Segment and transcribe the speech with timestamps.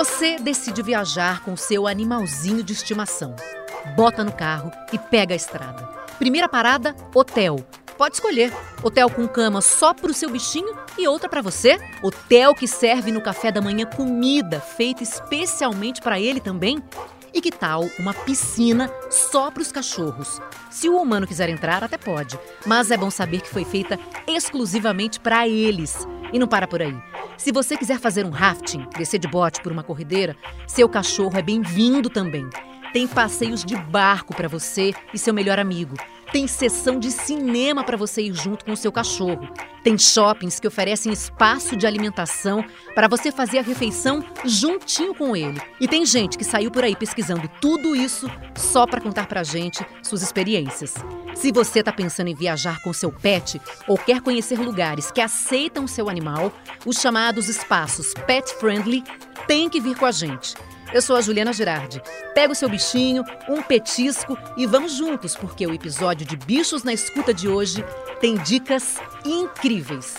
[0.00, 3.36] Você decide viajar com seu animalzinho de estimação.
[3.94, 5.86] Bota no carro e pega a estrada.
[6.18, 7.62] Primeira parada, hotel.
[7.98, 8.50] Pode escolher.
[8.82, 11.78] Hotel com cama só para o seu bichinho e outra para você.
[12.02, 16.82] Hotel que serve no café da manhã comida feita especialmente para ele também.
[17.32, 20.40] E que tal uma piscina só para os cachorros?
[20.70, 25.20] Se o humano quiser entrar, até pode, mas é bom saber que foi feita exclusivamente
[25.20, 26.06] para eles.
[26.32, 26.96] E não para por aí.
[27.36, 30.36] Se você quiser fazer um rafting, descer de bote por uma corrideira,
[30.66, 32.48] seu cachorro é bem-vindo também.
[32.92, 35.94] Tem passeios de barco para você e seu melhor amigo.
[36.32, 39.48] Tem sessão de cinema para você ir junto com o seu cachorro.
[39.82, 45.60] Tem shoppings que oferecem espaço de alimentação para você fazer a refeição juntinho com ele.
[45.80, 49.84] E tem gente que saiu por aí pesquisando tudo isso só para contar pra gente
[50.02, 50.94] suas experiências.
[51.34, 55.88] Se você está pensando em viajar com seu pet ou quer conhecer lugares que aceitam
[55.88, 56.52] seu animal,
[56.86, 59.02] os chamados espaços pet friendly
[59.48, 60.54] têm que vir com a gente.
[60.92, 62.02] Eu sou a Juliana Girardi.
[62.34, 66.92] Pega o seu bichinho, um petisco e vamos juntos, porque o episódio de Bichos na
[66.92, 67.84] Escuta de hoje
[68.20, 70.16] tem dicas incríveis.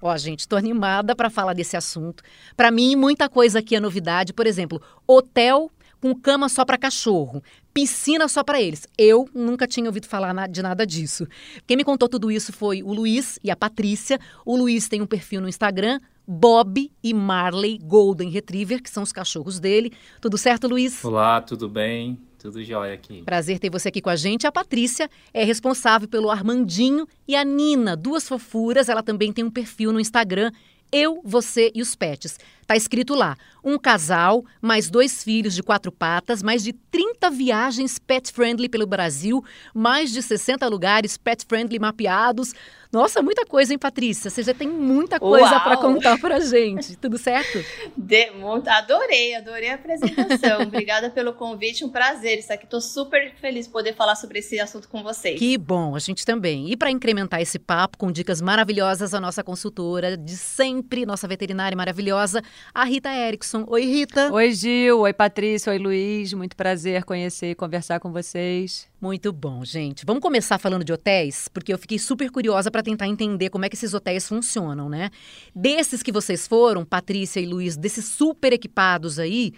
[0.00, 2.22] Ó, gente, tô animada para falar desse assunto.
[2.56, 4.32] Para mim, muita coisa aqui é novidade.
[4.32, 5.68] Por exemplo, hotel
[6.00, 7.42] com cama só para cachorro,
[7.78, 8.88] piscina só para eles.
[8.98, 11.28] Eu nunca tinha ouvido falar de nada disso.
[11.64, 14.18] Quem me contou tudo isso foi o Luiz e a Patrícia.
[14.44, 19.12] O Luiz tem um perfil no Instagram, Bob e Marley Golden Retriever, que são os
[19.12, 19.92] cachorros dele.
[20.20, 21.04] Tudo certo, Luiz?
[21.04, 22.18] Olá, tudo bem?
[22.36, 23.22] Tudo jóia aqui.
[23.22, 24.44] Prazer ter você aqui com a gente.
[24.44, 28.88] A Patrícia é responsável pelo Armandinho e a Nina, duas fofuras.
[28.88, 30.50] Ela também tem um perfil no Instagram,
[30.90, 32.40] Eu, Você e os Pets.
[32.68, 37.98] Tá escrito lá: um casal, mais dois filhos de quatro patas, mais de 30 viagens
[37.98, 39.42] pet friendly pelo Brasil,
[39.74, 42.52] mais de 60 lugares pet friendly mapeados.
[42.90, 44.30] Nossa, muita coisa, hein, Patrícia?
[44.30, 46.96] Você já tem muita coisa para contar pra gente.
[46.96, 47.62] Tudo certo?
[47.94, 48.30] De,
[48.66, 50.62] adorei, adorei a apresentação.
[50.64, 52.66] Obrigada pelo convite, um prazer estar aqui.
[52.66, 55.38] Tô super feliz de poder falar sobre esse assunto com vocês.
[55.38, 56.70] Que bom, a gente também.
[56.70, 61.76] E para incrementar esse papo com dicas maravilhosas, a nossa consultora de sempre, nossa veterinária
[61.76, 62.42] maravilhosa,
[62.74, 63.64] a Rita Erickson.
[63.68, 64.32] Oi, Rita.
[64.32, 65.00] Oi, Gil.
[65.00, 65.72] Oi, Patrícia.
[65.72, 66.32] Oi, Luiz.
[66.32, 68.88] Muito prazer conhecer e conversar com vocês.
[69.00, 70.04] Muito bom, gente.
[70.04, 73.68] Vamos começar falando de hotéis, porque eu fiquei super curiosa para tentar entender como é
[73.68, 75.10] que esses hotéis funcionam, né?
[75.54, 79.52] Desses que vocês foram, Patrícia e Luiz, desses super equipados aí,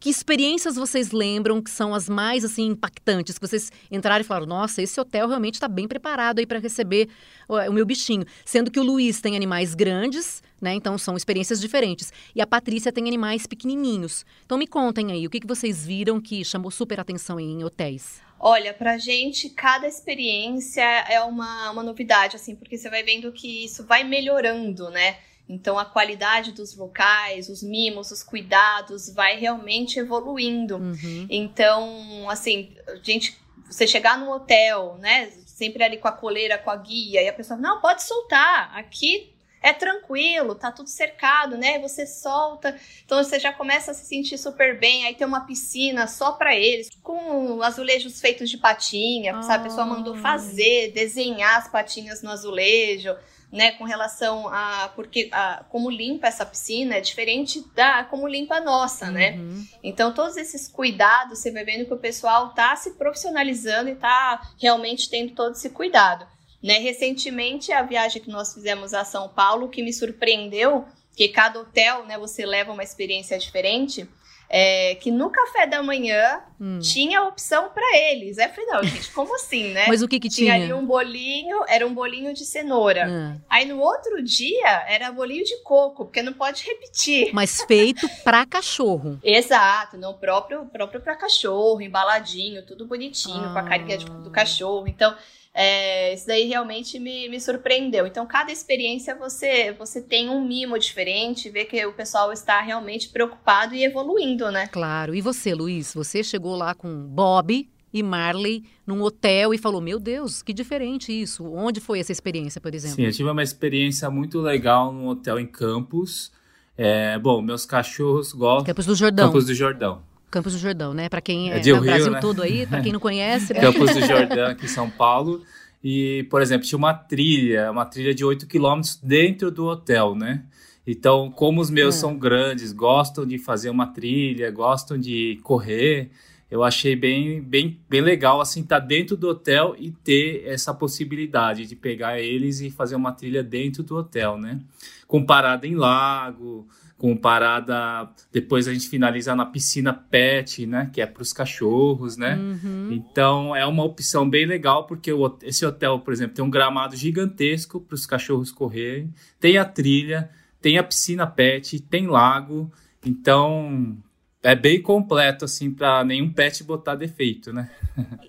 [0.00, 3.38] que experiências vocês lembram que são as mais assim impactantes?
[3.38, 7.08] Que vocês entraram e falaram: "Nossa, esse hotel realmente está bem preparado aí para receber
[7.48, 8.24] o, meu bichinho".
[8.44, 10.74] Sendo que o Luiz tem animais grandes, né?
[10.74, 12.12] Então são experiências diferentes.
[12.34, 14.24] E a Patrícia tem animais pequenininhos.
[14.44, 18.20] Então me contem aí, o que, que vocês viram que chamou super atenção em hotéis?
[18.40, 23.64] Olha, pra gente, cada experiência é uma, uma novidade, assim, porque você vai vendo que
[23.64, 25.16] isso vai melhorando, né?
[25.48, 30.76] Então a qualidade dos locais, os mimos, os cuidados vai realmente evoluindo.
[30.76, 31.26] Uhum.
[31.30, 36.76] Então, assim, gente, você chegar no hotel, né, sempre ali com a coleira, com a
[36.76, 41.80] guia, e a pessoa, não, pode soltar, aqui é tranquilo, tá tudo cercado, né?
[41.80, 45.04] Você solta, então você já começa a se sentir super bem.
[45.04, 49.42] Aí tem uma piscina só para eles, com azulejos feitos de patinha, ah.
[49.42, 49.62] sabe?
[49.62, 53.16] A pessoa mandou fazer, desenhar as patinhas no azulejo
[53.50, 58.56] né, com relação a porque a, como limpa essa piscina é diferente da como limpa
[58.56, 59.32] a nossa, né?
[59.32, 59.54] uhum.
[59.54, 59.64] né?
[59.82, 64.52] Então todos esses cuidados você vai vendo que o pessoal tá se profissionalizando e tá
[64.60, 66.26] realmente tendo todo esse cuidado,
[66.62, 66.78] né?
[66.78, 72.06] Recentemente a viagem que nós fizemos a São Paulo que me surpreendeu que cada hotel,
[72.06, 74.08] né, você leva uma experiência diferente
[74.48, 76.78] é, que no café da manhã hum.
[76.78, 78.38] tinha opção para eles.
[78.38, 79.86] É, falei, não, gente, como assim, né?
[79.86, 80.54] Mas o que que tinha?
[80.54, 83.06] Tinha ali um bolinho, era um bolinho de cenoura.
[83.08, 83.40] Hum.
[83.48, 87.30] Aí no outro dia era bolinho de coco, porque não pode repetir.
[87.32, 89.18] Mas feito para cachorro.
[89.24, 93.52] Exato, não próprio próprio para cachorro, embaladinho, tudo bonitinho, ah.
[93.52, 94.88] com a carinha do cachorro.
[94.88, 95.14] Então,
[95.60, 98.06] é, isso daí realmente me, me surpreendeu.
[98.06, 103.08] Então, cada experiência você, você tem um mimo diferente, vê que o pessoal está realmente
[103.08, 104.68] preocupado e evoluindo, né?
[104.68, 105.16] Claro.
[105.16, 105.92] E você, Luiz?
[105.94, 111.10] Você chegou lá com Bob e Marley num hotel e falou: Meu Deus, que diferente
[111.10, 111.44] isso.
[111.44, 112.94] Onde foi essa experiência, por exemplo?
[112.94, 116.30] Sim, eu tive uma experiência muito legal num hotel em Campos.
[116.76, 118.66] É, bom, meus cachorros gostam.
[118.66, 119.26] Campos do Jordão.
[119.26, 120.02] Campos do Jordão.
[120.30, 121.08] Campos do Jordão, né?
[121.08, 122.20] Para quem é, é do Rio, Brasil né?
[122.20, 123.54] todo aí, para quem não conhece.
[123.54, 123.60] Né?
[123.60, 125.42] Campos do Jordão, aqui em São Paulo.
[125.82, 130.42] E, por exemplo, tinha uma trilha, uma trilha de 8 quilômetros dentro do hotel, né?
[130.86, 131.98] Então, como os meus é.
[131.98, 136.10] são grandes, gostam de fazer uma trilha, gostam de correr,
[136.50, 140.72] eu achei bem, bem, bem legal, assim, estar tá dentro do hotel e ter essa
[140.72, 144.58] possibilidade de pegar eles e fazer uma trilha dentro do hotel, né?
[145.06, 146.66] Com parada em lago,
[146.98, 148.10] com parada.
[148.32, 150.90] Depois a gente finaliza na piscina pet, né?
[150.92, 152.36] Que é para os cachorros, né?
[152.36, 152.92] Uhum.
[152.92, 156.96] Então é uma opção bem legal, porque o, esse hotel, por exemplo, tem um gramado
[156.96, 160.28] gigantesco para os cachorros correrem, tem a trilha,
[160.60, 162.70] tem a piscina pet, tem lago.
[163.06, 163.96] Então
[164.42, 167.68] é bem completo, assim, para nenhum pet botar defeito, né?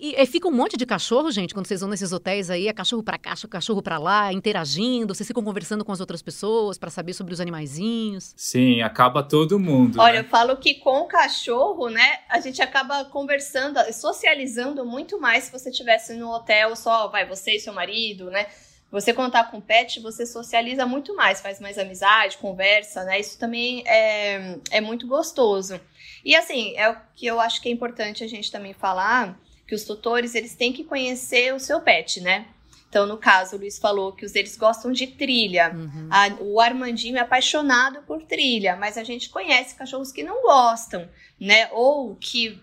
[0.00, 2.72] e, e, fica um monte de cachorro, gente, quando vocês vão nesses hotéis aí, é
[2.72, 6.90] cachorro para cá, cachorro para lá, interagindo, vocês ficam conversando com as outras pessoas para
[6.90, 8.34] saber sobre os animaizinhos.
[8.36, 10.00] Sim, acaba todo mundo.
[10.00, 10.20] Olha, né?
[10.20, 15.52] eu falo que com o cachorro, né, a gente acaba conversando, socializando muito mais se
[15.52, 18.46] você estivesse no hotel só, vai, você e seu marido, né?
[18.90, 23.20] Você contar com pet, você socializa muito mais, faz mais amizade, conversa, né?
[23.20, 25.80] Isso também é, é muito gostoso.
[26.24, 29.74] E assim, é o que eu acho que é importante a gente também falar, que
[29.74, 32.46] os tutores, eles têm que conhecer o seu pet, né?
[32.90, 35.72] Então, no caso, o Luiz falou que os deles gostam de trilha.
[35.72, 36.08] Uhum.
[36.10, 41.08] A, o Armandinho é apaixonado por trilha, mas a gente conhece cachorros que não gostam,
[41.38, 41.68] né?
[41.70, 42.54] Ou que uh,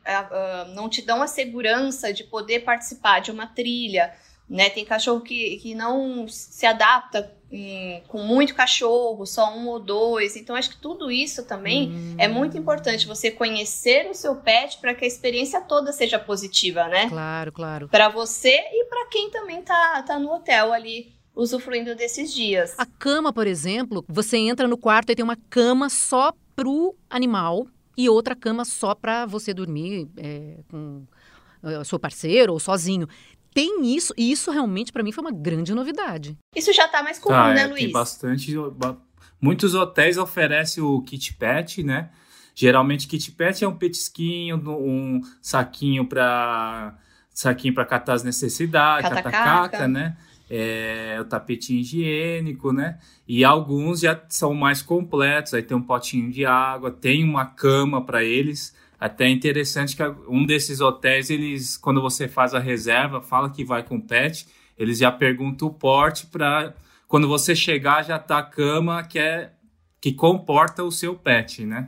[0.70, 4.14] uh, não te dão a segurança de poder participar de uma trilha.
[4.50, 4.70] Né?
[4.70, 10.36] Tem cachorro que, que não se adapta hum, com muito cachorro, só um ou dois.
[10.38, 12.16] Então, acho que tudo isso também hum.
[12.18, 16.88] é muito importante você conhecer o seu pet para que a experiência toda seja positiva,
[16.88, 17.10] né?
[17.10, 17.90] Claro, claro.
[17.90, 22.74] Para você e para quem também tá, tá no hotel ali usufruindo desses dias.
[22.78, 27.68] A cama, por exemplo, você entra no quarto e tem uma cama só pro animal
[27.96, 31.04] e outra cama só para você dormir é, com
[31.62, 33.08] o seu parceiro ou sozinho
[33.58, 36.38] tem isso, e isso realmente para mim foi uma grande novidade.
[36.56, 37.80] Isso já tá mais comum, tá, né, é, Luiz?
[37.86, 38.54] Tem bastante.
[39.42, 42.12] Muitos hotéis oferecem o kit pet, né?
[42.54, 47.00] Geralmente kit pet é um petisquinho, um saquinho para
[47.34, 50.16] saquinho para catar as necessidades, catacaca, né?
[50.48, 53.00] É, o tapetinho higiênico, né?
[53.28, 55.56] E alguns já são mais completos.
[55.56, 58.76] Aí tem um potinho de água, tem uma cama para eles.
[59.00, 63.64] Até é interessante que um desses hotéis, eles, quando você faz a reserva, fala que
[63.64, 64.48] vai com pet,
[64.78, 66.74] eles já perguntam o porte para
[67.08, 69.52] quando você chegar já tá a cama que é
[70.02, 71.88] que comporta o seu pet, né?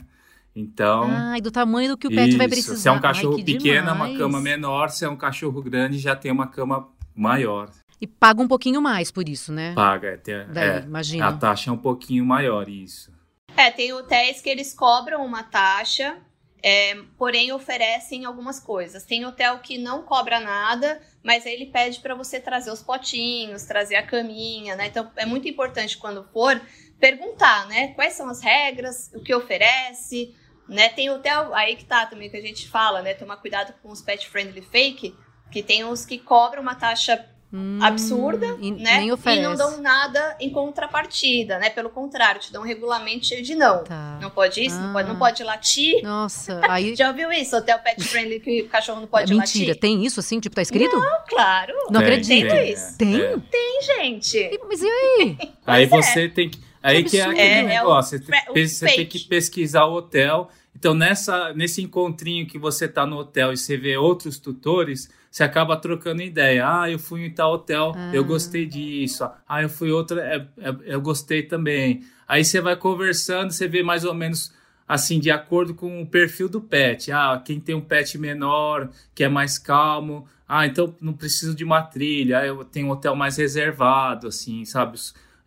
[0.55, 1.03] Então.
[1.09, 2.37] Ah, e do tamanho do que o pet isso.
[2.37, 2.75] vai precisar.
[2.75, 4.89] Se é um cachorro Ai, pequeno, é uma cama menor.
[4.89, 7.69] Se é um cachorro grande, já tem uma cama maior.
[8.01, 9.73] E paga um pouquinho mais por isso, né?
[9.73, 11.27] Paga, é, tem, Daí, é, imagina.
[11.27, 13.11] A taxa é um pouquinho maior, isso.
[13.55, 16.17] É, tem hotéis que eles cobram uma taxa
[16.61, 19.03] é, porém, oferecem algumas coisas.
[19.03, 23.63] Tem hotel que não cobra nada, mas aí ele pede para você trazer os potinhos,
[23.63, 24.87] trazer a caminha, né?
[24.87, 26.61] Então é muito importante quando for
[26.99, 27.93] perguntar, né?
[27.93, 30.35] Quais são as regras, o que oferece,
[30.67, 30.89] né?
[30.89, 33.13] Tem hotel aí que tá também que a gente fala, né?
[33.13, 35.15] Tomar cuidado com os pet friendly fake,
[35.51, 39.03] que tem os que cobram uma taxa Hum, absurda, e, né?
[39.05, 41.71] e não dão nada em contrapartida, né?
[41.71, 43.83] Pelo contrário, te dão um regulamento cheio de não.
[43.83, 44.19] Tá.
[44.21, 44.81] Não pode isso, ah.
[44.81, 45.19] não, pode, não ah.
[45.19, 46.03] pode latir.
[46.03, 46.95] Nossa, aí.
[46.95, 47.57] Já ouviu isso?
[47.57, 49.61] Hotel pet friendly que o cachorro não pode é latir?
[49.61, 50.39] Mentira, tem isso assim?
[50.39, 50.95] Tipo, tá escrito?
[50.95, 51.73] Não, claro.
[51.89, 52.49] Não tem, acredito.
[52.49, 52.97] Tem, isso.
[52.99, 53.19] Tem?
[53.19, 53.37] É.
[53.49, 54.37] Tem, gente.
[54.37, 55.37] E, mas e aí?
[55.65, 55.87] aí é.
[55.87, 56.59] você tem que.
[56.83, 60.49] Aí que é aquele é, negócio, é o, você, você tem que pesquisar o hotel.
[60.75, 65.43] Então, nessa, nesse encontrinho que você tá no hotel e você vê outros tutores, você
[65.43, 66.65] acaba trocando ideia.
[66.65, 68.11] Ah, eu fui em tal hotel, ah.
[68.13, 69.29] eu gostei disso.
[69.47, 72.03] Ah, eu fui outra, é, é, eu gostei também.
[72.27, 74.53] Aí você vai conversando, você vê mais ou menos
[74.87, 77.11] assim, de acordo com o perfil do pet.
[77.11, 80.27] Ah, quem tem um pet menor, que é mais calmo.
[80.47, 82.39] Ah, então não preciso de uma trilha.
[82.39, 84.97] Ah, eu tenho um hotel mais reservado, assim, sabe?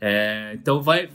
[0.01, 1.11] É, então vai.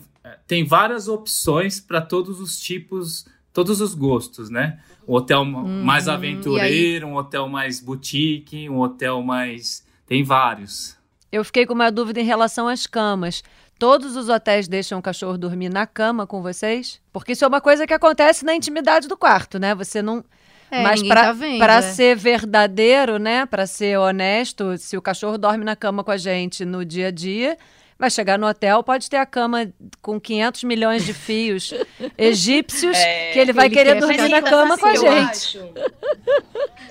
[0.46, 3.26] Tem várias opções para todos os tipos
[3.58, 4.78] todos os gostos, né?
[5.08, 5.82] Um hotel uhum.
[5.82, 9.84] mais aventureiro, um hotel mais boutique, um hotel mais.
[10.06, 10.96] Tem vários.
[11.32, 13.44] Eu fiquei com uma dúvida em relação às camas.
[13.80, 17.02] Todos os hotéis deixam o cachorro dormir na cama com vocês?
[17.12, 19.74] Porque isso é uma coisa que acontece na intimidade do quarto, né?
[19.74, 20.24] Você não.
[20.70, 21.82] É, Mas para tá é.
[21.82, 23.48] ser verdadeiro, né?
[23.48, 27.12] Para ser honesto, se o cachorro dorme na cama com a gente no dia a
[27.12, 27.58] dia,
[28.00, 31.74] Vai chegar no hotel, pode ter a cama com 500 milhões de fios
[32.18, 35.60] egípcios, é, que ele vai ele querer quer dormir na cama com a gente.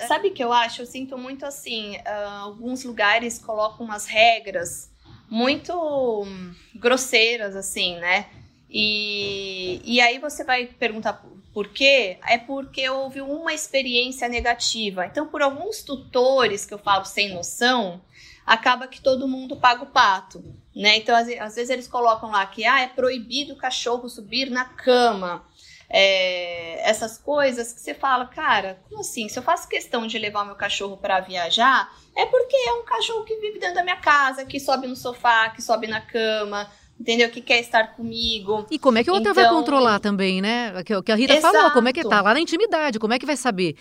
[0.09, 0.83] Sabe o que eu acho?
[0.83, 4.91] Eu sinto muito assim, uh, alguns lugares colocam umas regras
[5.31, 6.27] muito
[6.75, 8.27] grosseiras, assim, né?
[8.69, 12.19] E, e aí você vai perguntar por quê?
[12.29, 15.07] É porque houve uma experiência negativa.
[15.07, 18.01] Então, por alguns tutores que eu falo sem noção,
[18.47, 20.43] acaba que todo mundo paga o pato.
[20.75, 20.99] Né?
[20.99, 24.65] Então, às, às vezes eles colocam lá que ah, é proibido o cachorro subir na
[24.65, 25.45] cama.
[25.89, 29.29] é, essas coisas que você fala, cara, como assim?
[29.29, 33.25] Se eu faço questão de levar meu cachorro para viajar, é porque é um cachorro
[33.25, 37.31] que vive dentro da minha casa, que sobe no sofá, que sobe na cama, entendeu?
[37.31, 38.67] Que quer estar comigo.
[38.71, 39.45] E como é que o hotel então...
[39.45, 40.83] vai controlar também, né?
[40.83, 41.55] Que, que a Rita Exato.
[41.55, 43.77] falou, como é que tá lá na intimidade, como é que vai saber?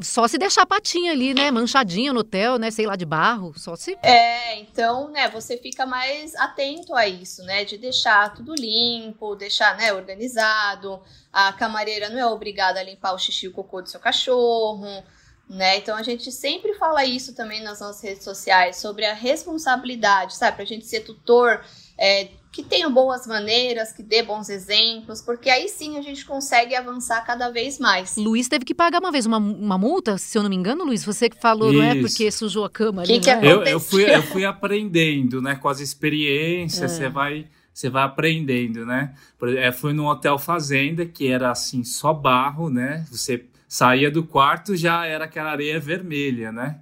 [0.00, 1.50] Só se deixar a patinha ali, né?
[1.50, 2.70] Manchadinha no hotel, né?
[2.70, 3.96] Sei lá, de barro, só se...
[4.02, 7.64] É, então, né, você fica mais atento a isso, né?
[7.64, 11.00] De deixar tudo limpo, deixar, né, organizado.
[11.32, 14.86] A camareira não é obrigada a limpar o xixi e o cocô do seu cachorro,
[15.48, 15.76] né?
[15.76, 20.56] Então a gente sempre fala isso também nas nossas redes sociais sobre a responsabilidade, sabe?
[20.56, 21.62] Pra gente ser tutor
[21.98, 26.74] é, que tenha boas maneiras, que dê bons exemplos, porque aí sim a gente consegue
[26.74, 28.16] avançar cada vez mais.
[28.16, 31.04] Luiz teve que pagar uma vez uma, uma multa, se eu não me engano, Luiz,
[31.04, 31.78] você que falou, Isso.
[31.78, 33.40] não é porque sujou a cama que ali, que né?
[33.46, 36.94] eu, eu, fui, eu fui aprendendo, né, com as experiências, é.
[36.94, 39.14] você vai você vai aprendendo, né?
[39.58, 43.04] É, fui num hotel fazenda que era assim só barro, né?
[43.10, 46.78] Você saía do quarto já era aquela areia vermelha, né?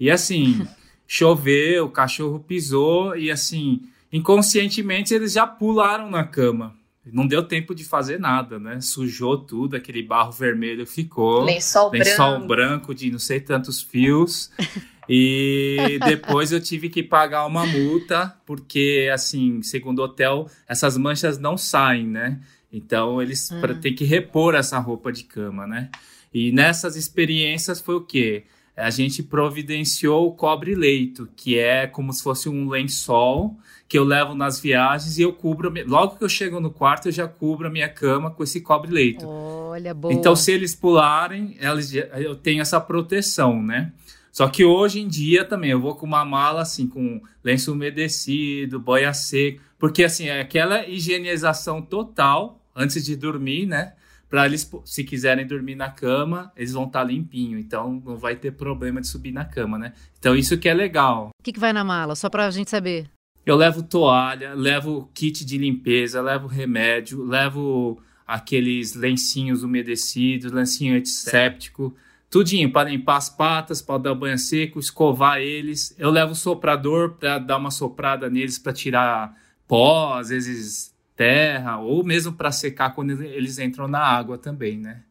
[0.00, 0.66] E assim
[1.06, 6.74] choveu, o cachorro pisou e assim inconscientemente eles já pularam na cama.
[7.10, 8.80] Não deu tempo de fazer nada, né?
[8.80, 11.42] Sujou tudo, aquele barro vermelho ficou.
[11.42, 12.46] Lençol, lençol branco.
[12.46, 14.50] branco de não sei tantos fios.
[15.08, 21.38] E depois eu tive que pagar uma multa, porque, assim, segundo o hotel, essas manchas
[21.38, 22.38] não saem, né?
[22.70, 23.60] Então eles hum.
[23.80, 25.88] têm que repor essa roupa de cama, né?
[26.32, 28.44] E nessas experiências foi o quê?
[28.78, 33.56] A gente providenciou o cobre-leito, que é como se fosse um lençol
[33.88, 35.72] que eu levo nas viagens e eu cubro.
[35.86, 39.26] Logo que eu chego no quarto, eu já cubro a minha cama com esse cobre-leito.
[39.26, 40.12] Olha, boa.
[40.12, 43.92] Então, se eles pularem, eles, eu tenho essa proteção, né?
[44.30, 48.78] Só que hoje em dia também eu vou com uma mala assim, com lenço umedecido,
[48.78, 53.94] boia seca, porque assim, é aquela higienização total antes de dormir, né?
[54.28, 58.36] Para eles, se quiserem dormir na cama, eles vão estar tá limpinho, então não vai
[58.36, 59.94] ter problema de subir na cama, né?
[60.18, 61.30] Então isso que é legal.
[61.40, 63.08] O que, que vai na mala, só para a gente saber?
[63.46, 71.96] Eu levo toalha, levo kit de limpeza, levo remédio, levo aqueles lencinhos umedecidos, lencinho antisséptico,
[72.28, 75.94] tudinho para limpar as patas, para dar banho seco, escovar eles.
[75.98, 79.34] Eu levo soprador para dar uma soprada neles para tirar
[79.66, 85.02] pó, às vezes terra, ou mesmo para secar quando eles entram na água também, né?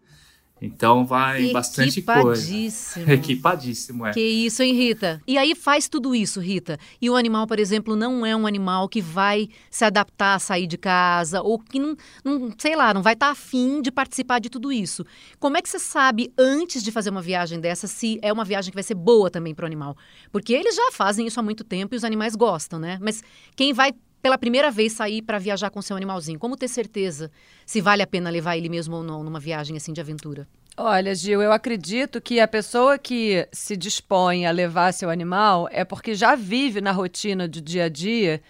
[0.59, 2.51] Então vai bastante coisa.
[3.13, 4.13] Equipadíssimo, é.
[4.13, 5.21] Que isso, hein, Rita?
[5.27, 6.79] E aí faz tudo isso, Rita.
[6.99, 10.65] E o animal, por exemplo, não é um animal que vai se adaptar a sair
[10.65, 14.39] de casa ou que não, não sei lá, não vai estar tá afim de participar
[14.39, 15.05] de tudo isso.
[15.39, 18.71] Como é que você sabe antes de fazer uma viagem dessa se é uma viagem
[18.71, 19.95] que vai ser boa também para o animal?
[20.31, 22.97] Porque eles já fazem isso há muito tempo e os animais gostam, né?
[22.99, 23.23] Mas
[23.55, 26.39] quem vai pela primeira vez sair para viajar com seu animalzinho?
[26.39, 27.31] Como ter certeza
[27.65, 30.47] se vale a pena levar ele mesmo ou não numa viagem assim de aventura?
[30.79, 35.83] Olha, Gil, eu acredito que a pessoa que se dispõe a levar seu animal é
[35.83, 38.41] porque já vive na rotina do dia a dia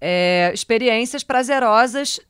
[0.00, 2.20] é, experiências prazerosas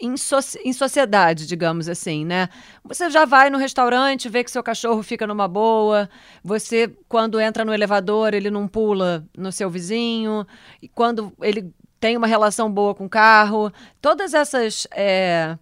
[0.00, 2.48] em, so em sociedade, digamos assim, né?
[2.84, 6.10] Você já vai no restaurante, vê que seu cachorro fica numa boa,
[6.42, 10.46] você, quando entra no elevador, ele não pula no seu vizinho,
[10.82, 13.72] e quando ele tem uma relação boa com o carro.
[14.00, 15.56] Todas essas é,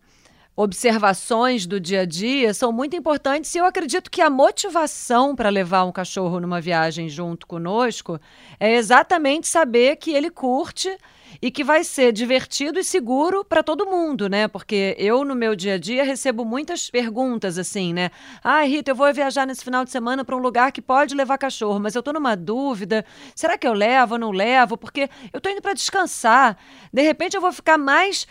[0.63, 5.49] observações do dia a dia são muito importantes e eu acredito que a motivação para
[5.49, 8.21] levar um cachorro numa viagem junto conosco
[8.59, 10.95] é exatamente saber que ele curte
[11.41, 14.49] e que vai ser divertido e seguro para todo mundo, né?
[14.49, 18.11] Porque eu, no meu dia a dia, recebo muitas perguntas assim, né?
[18.45, 21.39] Ah, Rita, eu vou viajar nesse final de semana para um lugar que pode levar
[21.39, 23.07] cachorro, mas eu tô numa dúvida.
[23.35, 24.77] Será que eu levo ou não levo?
[24.77, 26.59] Porque eu tô indo para descansar.
[26.93, 28.27] De repente eu vou ficar mais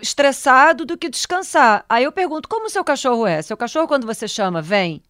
[0.00, 1.84] estressado do que descansar.
[1.88, 3.42] Aí eu pergunto: como o seu cachorro é?
[3.42, 5.02] Seu cachorro, quando você chama, vem?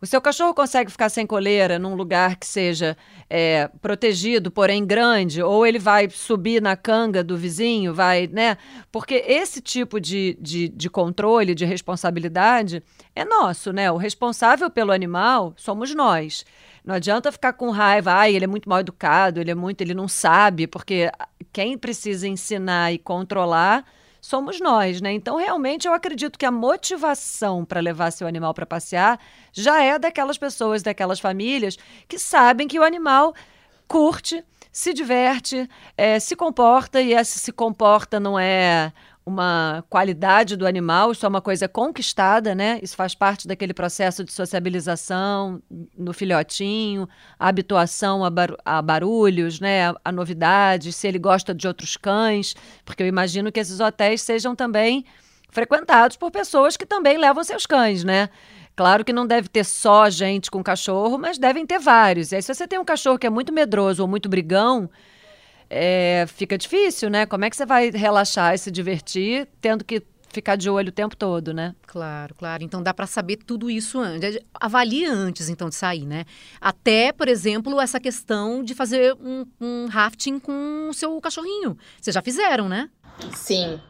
[0.00, 2.96] O seu cachorro consegue ficar sem coleira num lugar que seja
[3.28, 8.56] é, protegido, porém grande, ou ele vai subir na canga do vizinho, vai, né?
[8.92, 12.80] Porque esse tipo de, de, de controle, de responsabilidade
[13.14, 13.90] é nosso, né?
[13.90, 16.44] O responsável pelo animal somos nós.
[16.84, 19.94] Não adianta ficar com raiva, ai, ele é muito mal educado, ele é muito, ele
[19.94, 21.10] não sabe, porque
[21.52, 23.84] quem precisa ensinar e controlar
[24.20, 25.12] somos nós, né?
[25.12, 29.18] Então, realmente, eu acredito que a motivação para levar seu animal para passear
[29.52, 31.76] já é daquelas pessoas, daquelas famílias
[32.08, 33.34] que sabem que o animal
[33.86, 38.92] curte, se diverte, é, se comporta, e esse se comporta não é
[39.28, 42.80] uma qualidade do animal, isso é uma coisa conquistada, né?
[42.82, 45.62] Isso faz parte daquele processo de sociabilização
[45.96, 47.08] no filhotinho,
[47.38, 49.90] a habituação a, bar a barulhos, né?
[49.90, 52.54] A, a novidades, se ele gosta de outros cães,
[52.84, 55.04] porque eu imagino que esses hotéis sejam também
[55.50, 58.30] frequentados por pessoas que também levam seus cães, né?
[58.74, 62.30] Claro que não deve ter só gente com cachorro, mas devem ter vários.
[62.32, 64.88] E aí, se você tem um cachorro que é muito medroso ou muito brigão,
[65.70, 67.26] é, fica difícil, né?
[67.26, 70.92] Como é que você vai relaxar e se divertir tendo que ficar de olho o
[70.92, 71.74] tempo todo, né?
[71.86, 72.62] Claro, claro.
[72.62, 74.38] Então dá para saber tudo isso antes.
[74.54, 76.24] Avalie antes, então, de sair, né?
[76.60, 81.76] Até, por exemplo, essa questão de fazer um, um rafting com o seu cachorrinho.
[82.00, 82.90] Vocês já fizeram, né?
[83.34, 83.80] Sim.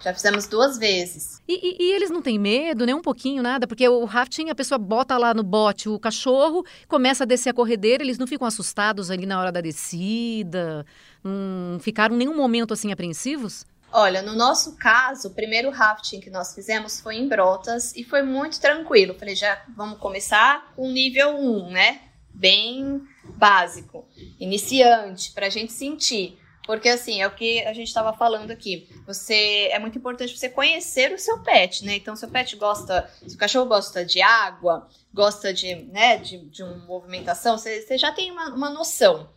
[0.00, 1.40] Já fizemos duas vezes.
[1.46, 3.66] E, e, e, eles não têm medo, nem um pouquinho, nada?
[3.66, 7.54] Porque o rafting, a pessoa bota lá no bote o cachorro, começa a descer a
[7.54, 10.86] corredeira, eles não ficam assustados ali na hora da descida?
[11.22, 13.64] Não ficaram nenhum momento assim apreensivos?
[13.90, 18.22] Olha, no nosso caso, o primeiro rafting que nós fizemos foi em Brotas e foi
[18.22, 19.14] muito tranquilo.
[19.14, 22.00] Falei, já vamos começar com nível 1, né?
[22.32, 24.06] Bem básico,
[24.38, 26.38] iniciante, para a gente sentir.
[26.68, 28.86] Porque assim, é o que a gente estava falando aqui.
[29.06, 31.96] Você é muito importante você conhecer o seu pet, né?
[31.96, 36.62] Então, seu pet gosta, se o cachorro gosta de água, gosta de, né, de, de
[36.62, 39.30] uma movimentação, você, você já tem uma, uma noção.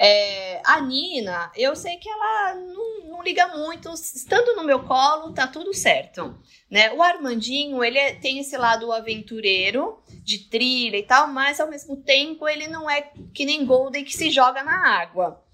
[0.00, 5.34] É, a Nina, eu sei que ela não, não, liga muito, estando no meu colo,
[5.34, 6.38] tá tudo certo.
[6.70, 6.90] Né?
[6.94, 11.98] O Armandinho, ele é, tem esse lado aventureiro, de trilha e tal, mas ao mesmo
[11.98, 15.46] tempo ele não é que nem Golden que se joga na água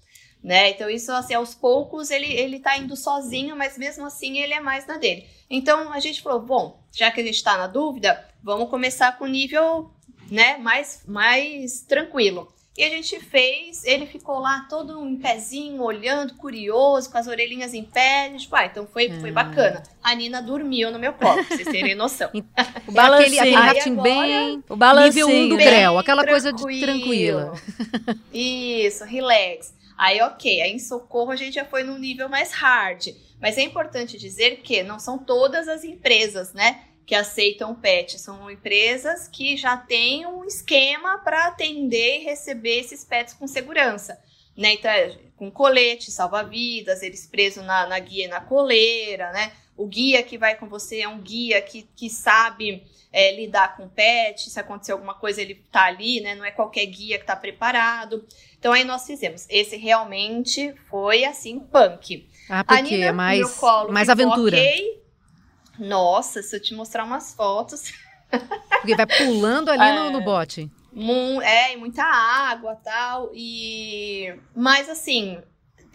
[0.45, 0.69] né?
[0.69, 4.59] Então isso assim, aos poucos ele ele tá indo sozinho, mas mesmo assim ele é
[4.59, 5.25] mais na dele.
[5.49, 9.25] Então a gente falou, bom, já que a gente está na dúvida, vamos começar com
[9.25, 9.89] nível,
[10.29, 12.47] né, mais mais tranquilo.
[12.77, 17.73] E a gente fez, ele ficou lá todo em pezinho, olhando, curioso, com as orelhinhas
[17.73, 18.25] em pé.
[18.25, 19.33] A gente, ah, então foi, foi ah.
[19.33, 19.83] bacana.
[20.03, 22.29] A Nina dormiu no meu colo, pra vocês terem noção.
[22.85, 23.39] o balancinho.
[23.39, 24.63] Aquele, aquele ratinho bem...
[24.67, 25.25] O balancinho.
[25.25, 27.53] Nível 1 do Grel, aquela coisa de tranquila.
[28.33, 29.73] Isso, relax.
[29.97, 33.07] Aí, ok, aí em socorro a gente já foi num nível mais hard.
[33.39, 38.19] Mas é importante dizer que não são todas as empresas, né, que aceitam pet.
[38.19, 44.19] São empresas que já têm um esquema para atender e receber esses pets com segurança.
[44.55, 44.73] Né?
[44.73, 49.51] Então, é, com colete, salva-vidas, eles presos na, na guia e na coleira, né?
[49.77, 53.87] O guia que vai com você é um guia que, que sabe é, lidar com
[53.89, 56.35] pet, se acontecer alguma coisa ele tá ali, né?
[56.35, 58.25] Não é qualquer guia que tá preparado.
[58.57, 59.45] Então aí nós fizemos.
[59.49, 62.27] Esse realmente foi assim, punk.
[62.49, 64.57] Ah, porque é mais, colo, mais aventura.
[64.57, 65.01] Okay.
[65.79, 67.91] Nossa, se eu te mostrar umas fotos.
[68.81, 70.69] Porque vai pulando ali é, no, no bote.
[71.43, 73.31] É, e muita água tal.
[73.33, 74.33] E.
[74.55, 75.41] Mas assim,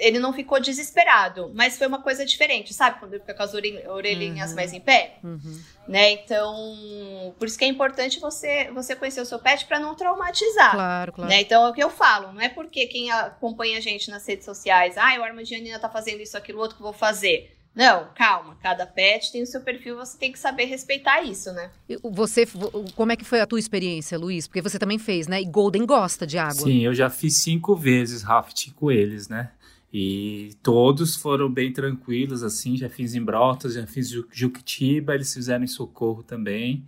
[0.00, 2.98] ele não ficou desesperado, mas foi uma coisa diferente, sabe?
[2.98, 4.56] Quando ele fica com as orelhinhas uhum.
[4.56, 5.60] mais em pé, uhum.
[5.86, 6.12] né?
[6.12, 10.72] Então, por isso que é importante você você conhecer o seu pet para não traumatizar.
[10.72, 11.30] Claro, claro.
[11.30, 11.40] Né?
[11.42, 14.44] Então, é o que eu falo, não é porque quem acompanha a gente nas redes
[14.44, 17.56] sociais, ah, o Armandianina tá fazendo isso, aquilo, outro que eu vou fazer.
[17.74, 18.56] Não, calma.
[18.60, 21.70] Cada pet tem o seu perfil, você tem que saber respeitar isso, né?
[22.02, 22.44] Você,
[22.96, 24.48] como é que foi a tua experiência, Luiz?
[24.48, 25.40] Porque você também fez, né?
[25.40, 26.52] E Golden gosta de água.
[26.52, 29.52] Sim, eu já fiz cinco vezes rafting com eles, né?
[29.92, 35.64] E todos foram bem tranquilos, assim, já fiz em Brotas, já fiz Juquitiba, eles fizeram
[35.64, 36.84] em Socorro também.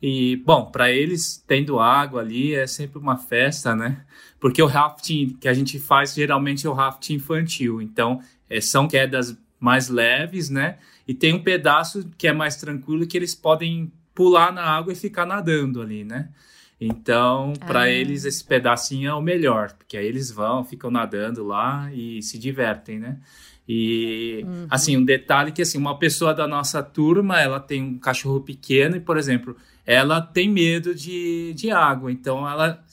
[0.00, 4.04] E, bom, para eles, tendo água ali, é sempre uma festa, né?
[4.38, 8.86] Porque o rafting que a gente faz geralmente é o rafting infantil, então é, são
[8.86, 10.78] quedas mais leves, né?
[11.08, 14.96] E tem um pedaço que é mais tranquilo que eles podem pular na água e
[14.96, 16.30] ficar nadando ali, né?
[16.80, 17.90] Então, para ah.
[17.90, 22.38] eles, esse pedacinho é o melhor, porque aí eles vão, ficam nadando lá e se
[22.38, 23.18] divertem, né?
[23.68, 24.66] E, uhum.
[24.70, 28.96] assim, um detalhe que, assim, uma pessoa da nossa turma, ela tem um cachorro pequeno
[28.96, 32.12] e, por exemplo, ela tem medo de, de água.
[32.12, 32.84] Então, ela,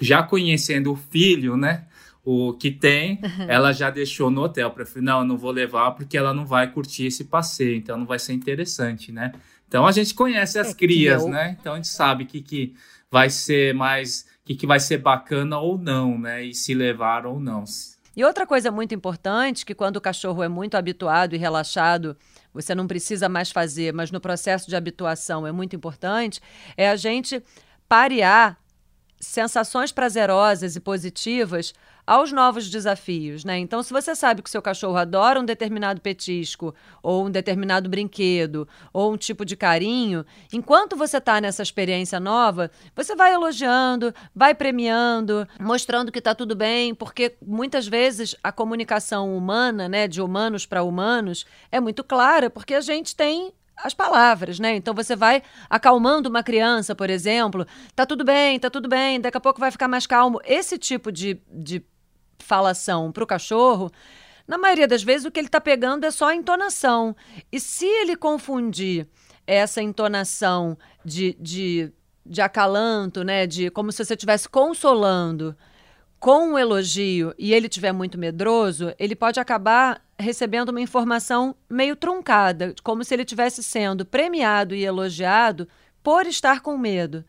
[0.00, 1.86] já conhecendo o filho, né?
[2.22, 3.46] O que tem, uhum.
[3.48, 4.70] ela já deixou no hotel.
[4.70, 8.18] Para não, não vou levar porque ela não vai curtir esse passeio, então não vai
[8.18, 9.32] ser interessante, né?
[9.66, 11.28] Então a gente conhece as é crias, eu...
[11.28, 11.56] né?
[11.58, 12.74] Então a gente sabe que, que
[13.10, 14.26] vai ser mais.
[14.42, 16.44] o que, que vai ser bacana ou não, né?
[16.44, 17.64] E se levar ou não.
[18.16, 22.16] E outra coisa muito importante, que quando o cachorro é muito habituado e relaxado,
[22.52, 26.40] você não precisa mais fazer, mas no processo de habituação é muito importante,
[26.76, 27.42] é a gente
[27.88, 28.58] parear
[29.20, 31.72] sensações prazerosas e positivas
[32.10, 33.56] aos novos desafios, né?
[33.60, 37.88] Então, se você sabe que o seu cachorro adora um determinado petisco, ou um determinado
[37.88, 44.12] brinquedo, ou um tipo de carinho, enquanto você está nessa experiência nova, você vai elogiando,
[44.34, 50.20] vai premiando, mostrando que está tudo bem, porque muitas vezes a comunicação humana, né, de
[50.20, 54.74] humanos para humanos, é muito clara, porque a gente tem as palavras, né?
[54.74, 59.36] Então você vai acalmando uma criança, por exemplo, tá tudo bem, tá tudo bem, daqui
[59.36, 60.40] a pouco vai ficar mais calmo.
[60.44, 61.82] Esse tipo de, de
[62.44, 63.90] falação para o cachorro
[64.46, 67.14] Na maioria das vezes, o que ele está pegando é só a entonação.
[67.52, 69.06] E se ele confundir
[69.46, 71.92] essa entonação de, de,
[72.26, 75.56] de acalanto, né, de como se você estivesse consolando,
[76.20, 81.96] com um elogio e ele tiver muito medroso, ele pode acabar recebendo uma informação meio
[81.96, 85.66] truncada, como se ele estivesse sendo premiado e elogiado
[86.02, 87.24] por estar com medo.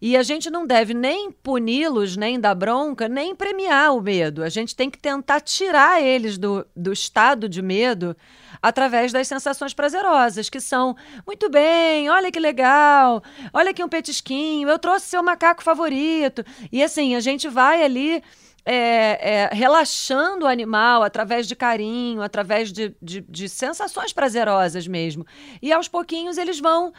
[0.00, 4.44] E a gente não deve nem puni-los, nem dar bronca, nem premiar o medo.
[4.44, 8.16] A gente tem que tentar tirar eles do, do estado de medo
[8.62, 14.68] através das sensações prazerosas, que são muito bem, olha que legal, olha aqui um petisquinho,
[14.68, 16.44] eu trouxe seu macaco favorito.
[16.70, 18.22] E assim, a gente vai ali.
[18.70, 25.24] É, é, relaxando o animal através de carinho, através de, de, de sensações prazerosas mesmo.
[25.62, 26.92] E aos pouquinhos eles vão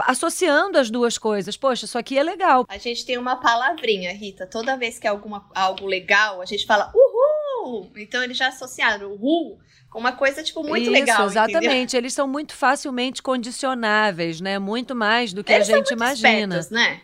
[0.00, 1.56] associando as duas coisas.
[1.56, 2.64] Poxa, isso aqui é legal.
[2.68, 4.46] A gente tem uma palavrinha, Rita.
[4.46, 7.90] Toda vez que é alguma, algo legal, a gente fala uhul.
[7.96, 9.58] Então eles já associaram uhul
[9.90, 11.26] com uma coisa, tipo, muito isso, legal.
[11.26, 11.66] Exatamente.
[11.66, 11.98] Entendeu?
[12.00, 14.58] Eles são muito facilmente condicionáveis, né?
[14.58, 16.58] Muito mais do que eles a gente imagina.
[16.58, 17.00] Espertos, né?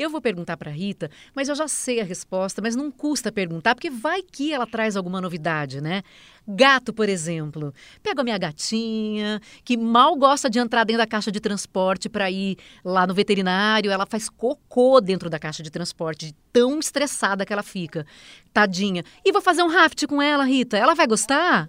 [0.00, 3.74] Eu vou perguntar para Rita, mas eu já sei a resposta, mas não custa perguntar,
[3.74, 6.02] porque vai que ela traz alguma novidade, né?
[6.48, 7.74] Gato, por exemplo.
[8.02, 12.30] Pego a minha gatinha, que mal gosta de entrar dentro da caixa de transporte para
[12.30, 17.44] ir lá no veterinário, ela faz cocô dentro da caixa de transporte, de tão estressada
[17.44, 18.06] que ela fica.
[18.54, 19.04] Tadinha.
[19.22, 20.78] E vou fazer um raft com ela, Rita.
[20.78, 21.68] Ela vai gostar?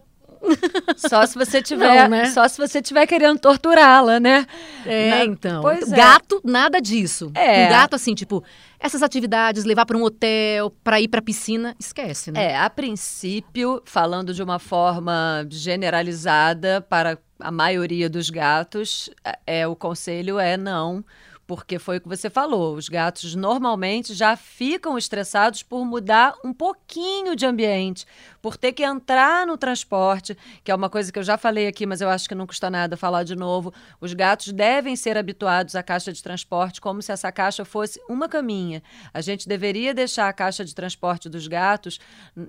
[0.97, 2.25] Só se você tiver, Não, né?
[2.25, 4.45] só se você tiver querendo torturá-la, né?
[4.85, 5.25] É, Na...
[5.25, 5.69] então.
[5.69, 5.85] É.
[5.85, 7.31] gato, nada disso.
[7.35, 7.65] É.
[7.65, 8.43] Um gato assim, tipo,
[8.79, 12.51] essas atividades, levar para um hotel, para ir para piscina, esquece, né?
[12.51, 19.67] É, a princípio, falando de uma forma generalizada para a maioria dos gatos, é, é
[19.67, 21.03] o conselho é não
[21.51, 22.75] porque foi o que você falou.
[22.75, 28.05] Os gatos normalmente já ficam estressados por mudar um pouquinho de ambiente,
[28.41, 31.85] por ter que entrar no transporte, que é uma coisa que eu já falei aqui,
[31.85, 33.73] mas eu acho que não custa nada falar de novo.
[33.99, 38.29] Os gatos devem ser habituados à caixa de transporte como se essa caixa fosse uma
[38.29, 38.81] caminha.
[39.13, 41.99] A gente deveria deixar a caixa de transporte dos gatos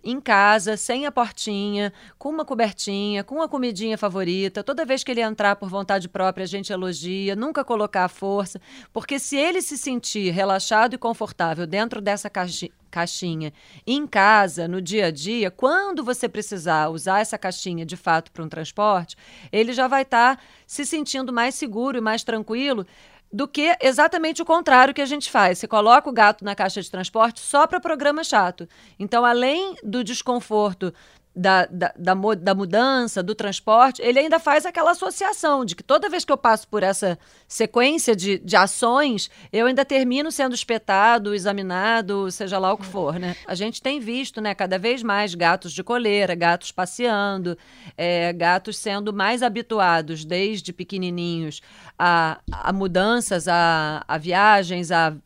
[0.04, 4.62] em casa, sem a portinha, com uma cobertinha, com a comidinha favorita.
[4.62, 8.60] Toda vez que ele entrar por vontade própria, a gente elogia, nunca colocar a força
[8.92, 13.52] porque se ele se sentir relaxado e confortável dentro dessa caixinha,
[13.86, 18.44] em casa, no dia a dia, quando você precisar usar essa caixinha de fato para
[18.44, 19.16] um transporte,
[19.50, 22.86] ele já vai estar tá se sentindo mais seguro e mais tranquilo
[23.32, 25.58] do que exatamente o contrário que a gente faz.
[25.58, 28.68] Você coloca o gato na caixa de transporte só para programa chato.
[28.98, 30.92] Então, além do desconforto
[31.34, 36.08] da, da, da, da, mudança, do transporte, ele ainda faz aquela associação de que toda
[36.08, 37.18] vez que eu passo por essa
[37.48, 43.18] sequência de, de ações, eu ainda termino sendo espetado, examinado, seja lá o que for,
[43.18, 43.34] né?
[43.46, 47.56] A gente tem visto, né, cada vez mais gatos de coleira, gatos passeando,
[47.96, 51.62] é, gatos sendo mais habituados desde pequenininhos
[51.98, 55.16] a, a mudanças, a, a viagens, a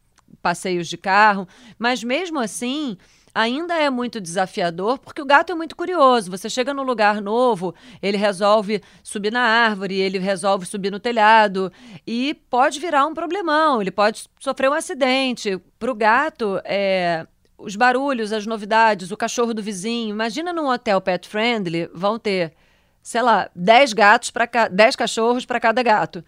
[0.40, 2.96] passeios de carro, mas mesmo assim
[3.36, 6.30] ainda é muito desafiador, porque o gato é muito curioso.
[6.30, 11.70] Você chega num lugar novo, ele resolve subir na árvore, ele resolve subir no telhado
[12.06, 15.60] e pode virar um problemão, ele pode sofrer um acidente.
[15.78, 17.26] Para o gato, é,
[17.58, 20.14] os barulhos, as novidades, o cachorro do vizinho.
[20.14, 22.54] Imagina num hotel pet friendly, vão ter,
[23.02, 26.24] sei lá, 10 gatos para 10 cachorros para cada gato.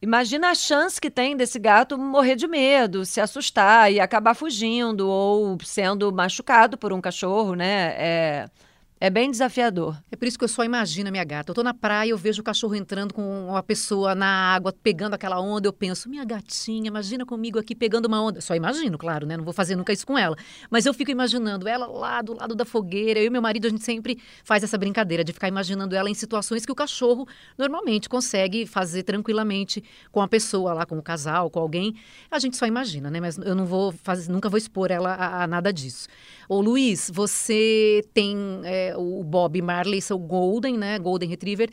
[0.00, 5.08] Imagina a chance que tem desse gato morrer de medo, se assustar e acabar fugindo
[5.08, 7.94] ou sendo machucado por um cachorro, né?
[7.96, 8.50] É,
[8.98, 10.02] é bem desafiador.
[10.10, 11.50] É por isso que eu só imagino a minha gata.
[11.50, 15.12] Eu tô na praia, eu vejo o cachorro entrando com uma pessoa na água, pegando
[15.12, 15.68] aquela onda.
[15.68, 18.40] Eu penso, minha gatinha, imagina comigo aqui pegando uma onda.
[18.40, 19.36] Só imagino, claro, né?
[19.36, 20.34] Não vou fazer nunca isso com ela.
[20.70, 23.20] Mas eu fico imaginando ela lá do lado da fogueira.
[23.20, 26.14] Eu e meu marido, a gente sempre faz essa brincadeira de ficar imaginando ela em
[26.14, 27.28] situações que o cachorro
[27.58, 31.94] normalmente consegue fazer tranquilamente com a pessoa lá, com o casal, com alguém.
[32.30, 33.20] A gente só imagina, né?
[33.20, 36.08] Mas eu não vou fazer, nunca vou expor ela a, a nada disso.
[36.48, 38.36] Ô Luiz, você tem.
[38.64, 40.98] É, o Bob Marley são Golden, né?
[40.98, 41.70] Golden Retriever,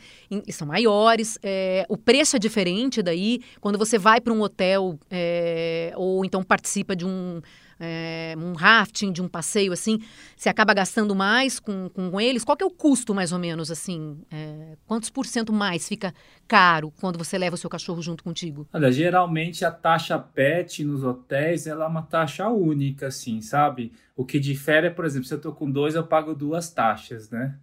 [0.47, 1.37] e são maiores.
[1.43, 3.39] É, o preço é diferente daí.
[3.61, 7.41] Quando você vai para um hotel é, ou então participa de um,
[7.83, 9.99] é, um rafting, de um passeio assim,
[10.35, 12.43] você acaba gastando mais com, com eles.
[12.43, 14.21] Qual que é o custo, mais ou menos, assim?
[14.31, 16.13] É, quantos por cento mais fica
[16.47, 18.67] caro quando você leva o seu cachorro junto contigo?
[18.73, 23.91] Olha, geralmente a taxa PET nos hotéis ela é uma taxa única, assim, sabe?
[24.15, 27.29] O que difere é, por exemplo, se eu tô com dois, eu pago duas taxas,
[27.29, 27.55] né?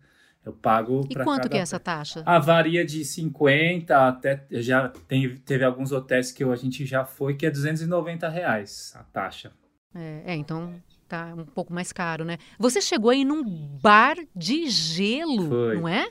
[0.45, 2.23] Eu pago E quanto que é essa taxa?
[2.25, 4.47] Ah, varia de 50 até.
[4.51, 9.03] Já tem, teve alguns hotéis que a gente já foi, que é 290 reais a
[9.05, 9.53] taxa.
[9.95, 10.75] É, é então
[11.11, 12.39] Tá um pouco mais caro, né?
[12.57, 13.43] Você chegou aí num
[13.83, 15.75] bar de gelo, foi.
[15.75, 16.09] não é?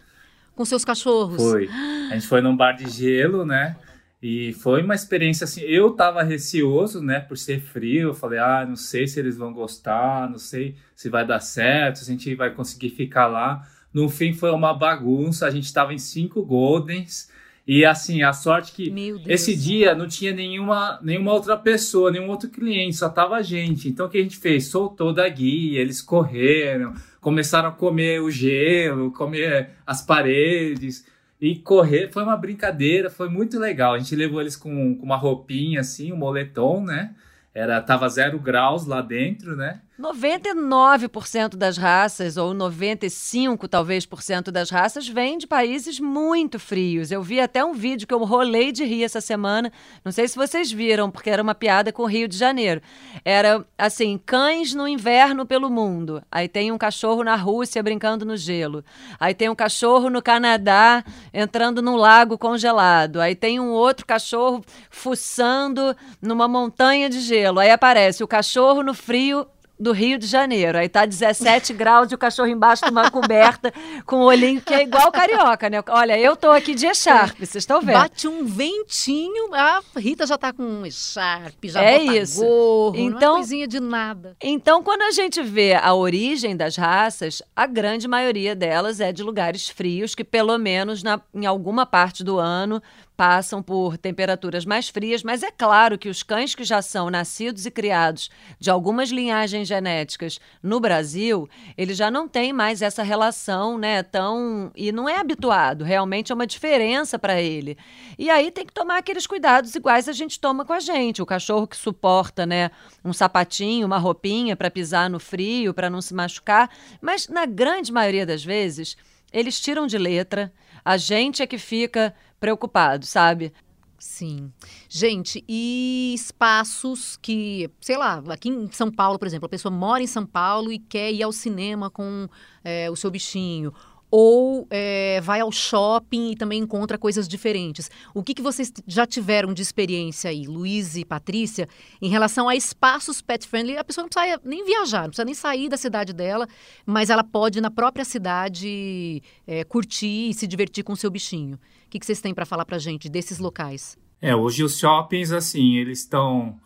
[0.54, 1.42] Com seus cachorros.
[1.42, 1.70] Foi.
[2.12, 3.78] A gente foi num bar de gelo, né?
[4.22, 5.62] E foi uma experiência assim.
[5.62, 8.10] Eu tava receoso, né, por ser frio.
[8.10, 12.00] Eu falei, ah, não sei se eles vão gostar, não sei se vai dar certo,
[12.00, 13.66] se a gente vai conseguir ficar lá.
[13.94, 15.48] No fim, foi uma bagunça.
[15.48, 17.30] A gente tava em cinco Goldens.
[17.72, 18.92] E assim, a sorte que
[19.28, 23.88] esse dia não tinha nenhuma, nenhuma outra pessoa, nenhum outro cliente, só tava a gente.
[23.88, 24.70] Então o que a gente fez?
[24.70, 31.06] Soltou da guia, eles correram, começaram a comer o gelo, comer as paredes
[31.40, 32.12] e correr.
[32.12, 33.94] Foi uma brincadeira, foi muito legal.
[33.94, 37.14] A gente levou eles com, com uma roupinha assim, um moletom, né?
[37.54, 39.80] Era, tava zero graus lá dentro, né?
[40.00, 47.12] 99% das raças, ou 95% talvez por cento das raças, vêm de países muito frios.
[47.12, 49.72] Eu vi até um vídeo que eu rolei de rir essa semana.
[50.04, 52.82] Não sei se vocês viram, porque era uma piada com o Rio de Janeiro.
[53.26, 56.24] Era assim: cães no inverno pelo mundo.
[56.32, 58.86] Aí tem um cachorro na Rússia brincando no gelo.
[59.20, 63.20] Aí tem um cachorro no Canadá entrando num lago congelado.
[63.20, 67.60] Aí tem um outro cachorro fuçando numa montanha de gelo.
[67.60, 69.46] Aí aparece o cachorro no frio
[69.80, 70.78] do Rio de Janeiro.
[70.78, 73.74] Aí tá 17 graus e o cachorro embaixo de uma coberta
[74.06, 75.82] com o olhinho que é igual carioca, né?
[75.88, 77.94] Olha, eu tô aqui de echarpe, vocês estão vendo?
[77.94, 82.42] Bate um ventinho, a Rita já tá com um echarpe, já é bota isso.
[82.42, 84.36] gorro, então, não é coisinha de nada.
[84.42, 89.24] Então, quando a gente vê a origem das raças, a grande maioria delas é de
[89.24, 92.82] lugares frios, que pelo menos na, em alguma parte do ano
[93.20, 97.66] passam por temperaturas mais frias, mas é claro que os cães que já são nascidos
[97.66, 103.78] e criados de algumas linhagens genéticas no Brasil, ele já não tem mais essa relação,
[103.78, 107.78] né, tão e não é habituado, realmente é uma diferença para ele.
[108.18, 111.26] E aí tem que tomar aqueles cuidados iguais a gente toma com a gente, o
[111.26, 112.72] cachorro que suporta, né,
[113.04, 116.70] um sapatinho, uma roupinha para pisar no frio, para não se machucar,
[117.02, 118.96] mas na grande maioria das vezes,
[119.34, 123.54] eles tiram de letra, a gente é que fica preocupado, sabe?
[124.00, 124.52] Sim.
[124.88, 130.02] Gente, e espaços que, sei lá, aqui em São Paulo, por exemplo, a pessoa mora
[130.02, 132.30] em São Paulo e quer ir ao cinema com
[132.64, 133.74] é, o seu bichinho
[134.12, 137.92] ou é, vai ao shopping e também encontra coisas diferentes.
[138.14, 141.68] O que, que vocês já tiveram de experiência aí, Luiz e Patrícia,
[142.02, 143.78] em relação a espaços pet friendly?
[143.78, 146.48] A pessoa não precisa nem viajar, não precisa nem sair da cidade dela,
[146.86, 151.56] mas ela pode, na própria cidade, é, curtir e se divertir com o seu bichinho.
[151.56, 153.98] O que, que vocês têm para falar para gente desses locais?
[154.22, 156.60] É, hoje os shoppings, assim, eles estão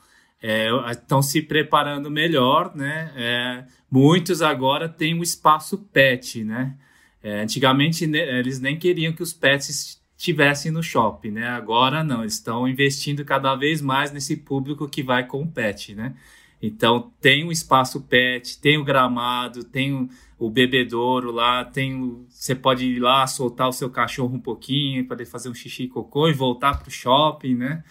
[0.92, 3.14] estão é, se preparando melhor, né?
[3.16, 6.76] É, muitos agora têm um espaço pet, né?
[7.24, 11.48] É, antigamente né, eles nem queriam que os pets estivessem no shopping, né?
[11.48, 15.96] Agora não, eles estão investindo cada vez mais nesse público que vai com o pet,
[15.96, 16.14] né?
[16.62, 22.26] Então tem um espaço pet, tem o gramado, tem o, o bebedouro lá, tem o,
[22.30, 25.88] você pode ir lá soltar o seu cachorro um pouquinho ele fazer um xixi e
[25.90, 27.84] cocô e voltar para o shopping, né?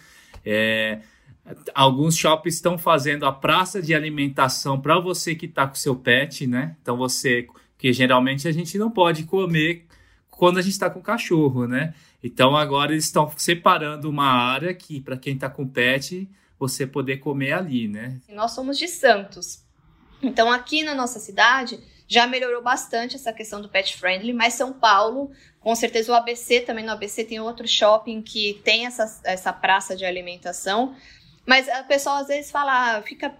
[0.45, 1.01] É,
[1.73, 6.47] alguns shoppings estão fazendo a praça de alimentação para você que está com seu pet,
[6.47, 6.75] né?
[6.81, 7.47] Então você
[7.83, 9.85] que geralmente a gente não pode comer
[10.31, 11.93] quando a gente está com cachorro, né?
[12.23, 17.17] Então agora eles estão separando uma área que para quem está com pet você poder
[17.17, 18.21] comer ali, né?
[18.29, 19.65] Nós somos de Santos,
[20.21, 24.71] então aqui na nossa cidade já melhorou bastante essa questão do pet friendly, mas São
[24.71, 29.51] Paulo, com certeza o ABC também no ABC tem outro shopping que tem essa, essa
[29.51, 30.95] praça de alimentação,
[31.45, 33.35] mas a pessoa às vezes fala, ah, fica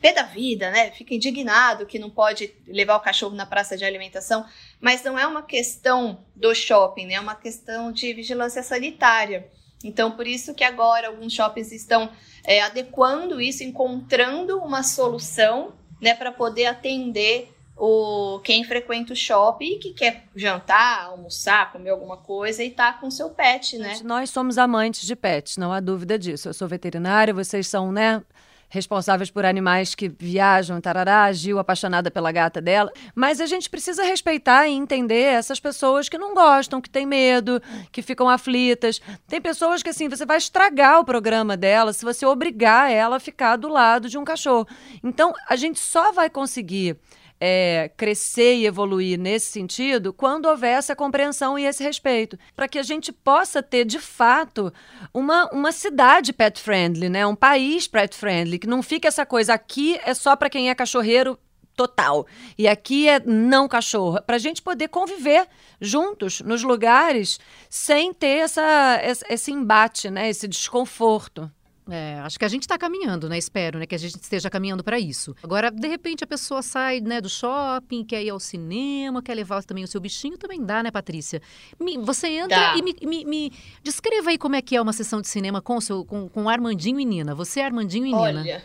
[0.00, 0.90] pé da vida, né?
[0.90, 4.44] Fica indignado que não pode levar o cachorro na praça de alimentação,
[4.80, 7.14] mas não é uma questão do shopping, né?
[7.14, 9.50] É uma questão de vigilância sanitária.
[9.84, 12.10] Então, por isso que agora alguns shoppings estão
[12.44, 19.74] é, adequando isso, encontrando uma solução, né, para poder atender o quem frequenta o shopping
[19.74, 24.00] e que quer jantar, almoçar, comer alguma coisa e tá com seu pet, né?
[24.02, 26.48] Nós somos amantes de pets, não há dúvida disso.
[26.48, 28.22] Eu sou veterinária, vocês são, né,
[28.68, 32.92] responsáveis por animais que viajam, tarará, Gil apaixonada pela gata dela.
[33.14, 37.62] Mas a gente precisa respeitar e entender essas pessoas que não gostam, que têm medo,
[37.92, 39.00] que ficam aflitas.
[39.26, 43.20] Tem pessoas que, assim, você vai estragar o programa dela se você obrigar ela a
[43.20, 44.66] ficar do lado de um cachorro.
[45.02, 46.96] Então, a gente só vai conseguir
[47.40, 52.78] é, crescer e evoluir nesse sentido quando houver essa compreensão e esse respeito, para que
[52.78, 54.72] a gente possa ter de fato
[55.12, 57.26] uma, uma cidade pet friendly, né?
[57.26, 60.74] um país pet friendly, que não fique essa coisa aqui é só para quem é
[60.74, 61.38] cachorreiro
[61.76, 62.26] total.
[62.56, 65.46] E aqui é não cachorro, para a gente poder conviver
[65.80, 70.30] juntos nos lugares sem ter essa, esse embate, né?
[70.30, 71.50] esse desconforto.
[71.88, 73.38] É, acho que a gente está caminhando, né?
[73.38, 73.86] Espero, né?
[73.86, 75.36] Que a gente esteja caminhando para isso.
[75.42, 79.62] Agora, de repente, a pessoa sai né, do shopping, quer ir ao cinema, quer levar
[79.62, 81.40] também o seu bichinho, também dá, né, Patrícia?
[81.78, 82.76] Me, você entra dá.
[82.76, 83.52] e me, me, me,
[83.84, 86.98] descreva aí como é que é uma sessão de cinema com, seu, com, com Armandinho
[86.98, 87.34] e Nina.
[87.34, 88.62] Você é Armandinho e Olha, Nina.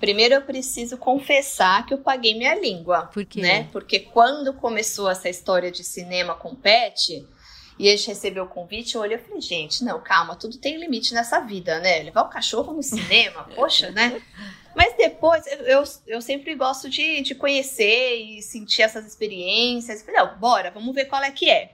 [0.00, 3.06] Primeiro eu preciso confessar que eu paguei minha língua.
[3.12, 3.40] Por quê?
[3.40, 3.68] Né?
[3.72, 7.26] Porque quando começou essa história de cinema com pet,
[7.78, 10.76] e a gente recebeu o convite, eu olhei e falei, gente, não, calma, tudo tem
[10.76, 12.02] limite nessa vida, né?
[12.02, 14.20] Levar o cachorro no cinema, poxa, né?
[14.74, 20.02] Mas depois, eu, eu sempre gosto de, de conhecer e sentir essas experiências.
[20.02, 21.72] Falei, não, bora, vamos ver qual é que é.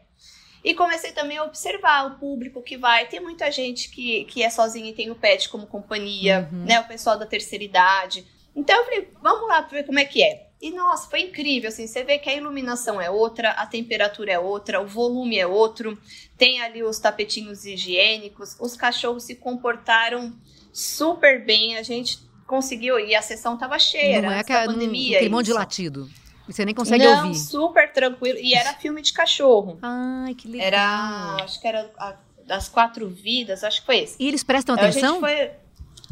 [0.62, 3.06] E comecei também a observar o público que vai.
[3.06, 6.64] Tem muita gente que, que é sozinha e tem o pet como companhia, uhum.
[6.64, 6.80] né?
[6.80, 8.26] O pessoal da terceira idade.
[8.56, 10.46] Então eu falei, vamos lá ver como é que é.
[10.64, 14.38] E nossa, foi incrível, assim, você vê que a iluminação é outra, a temperatura é
[14.38, 15.98] outra, o volume é outro,
[16.38, 20.32] tem ali os tapetinhos higiênicos, os cachorros se comportaram
[20.72, 25.18] super bem, a gente conseguiu, e a sessão tava cheia, não é que a pandemia.
[25.18, 26.08] Aquele monte de latido.
[26.48, 27.38] Você nem consegue não, ouvir.
[27.38, 28.38] super tranquilo.
[28.38, 29.78] E era filme de cachorro.
[29.82, 30.66] Ai, que legal.
[30.66, 34.16] Era, acho que era a, das quatro vidas, acho que foi esse.
[34.18, 35.22] E eles prestam atenção?
[35.22, 35.50] A gente foi,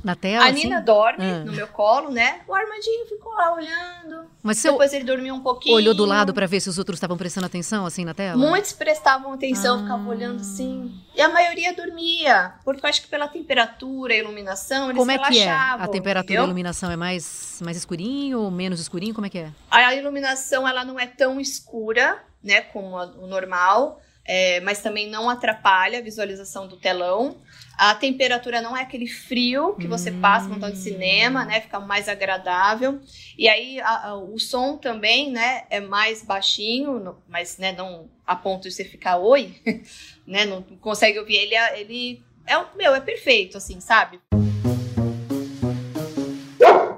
[0.02, 0.44] na tela?
[0.44, 0.64] A assim?
[0.64, 1.44] Nina dorme ah.
[1.44, 2.40] no meu colo, né?
[2.48, 4.26] O Armandinho ficou lá olhando.
[4.42, 5.76] Mas Depois ele dormiu um pouquinho.
[5.76, 8.36] Olhou do lado para ver se os outros estavam prestando atenção, assim, na tela?
[8.36, 9.82] Muitos prestavam atenção, ah.
[9.82, 10.92] ficavam olhando assim.
[11.14, 12.54] E a maioria dormia.
[12.64, 15.76] Porque eu acho que pela temperatura iluminação, eles Como é relaxavam.
[15.76, 15.84] que é?
[15.84, 16.42] A temperatura entendeu?
[16.42, 19.14] e a iluminação é mais, mais escurinho ou menos escurinho?
[19.14, 19.52] Como é que é?
[19.70, 22.62] A iluminação, ela não é tão escura, né?
[22.62, 24.00] Como o normal.
[24.34, 27.36] É, mas também não atrapalha a visualização do telão.
[27.76, 31.60] A temperatura não é aquele frio que você passa no de cinema, né?
[31.60, 32.98] Fica mais agradável.
[33.36, 35.64] E aí a, a, o som também, né?
[35.68, 39.54] É mais baixinho, mas né, não a ponto de você ficar oi,
[40.26, 40.46] né?
[40.46, 41.54] Não consegue ouvir ele.
[41.78, 44.18] Ele é o meu, é perfeito, assim, sabe?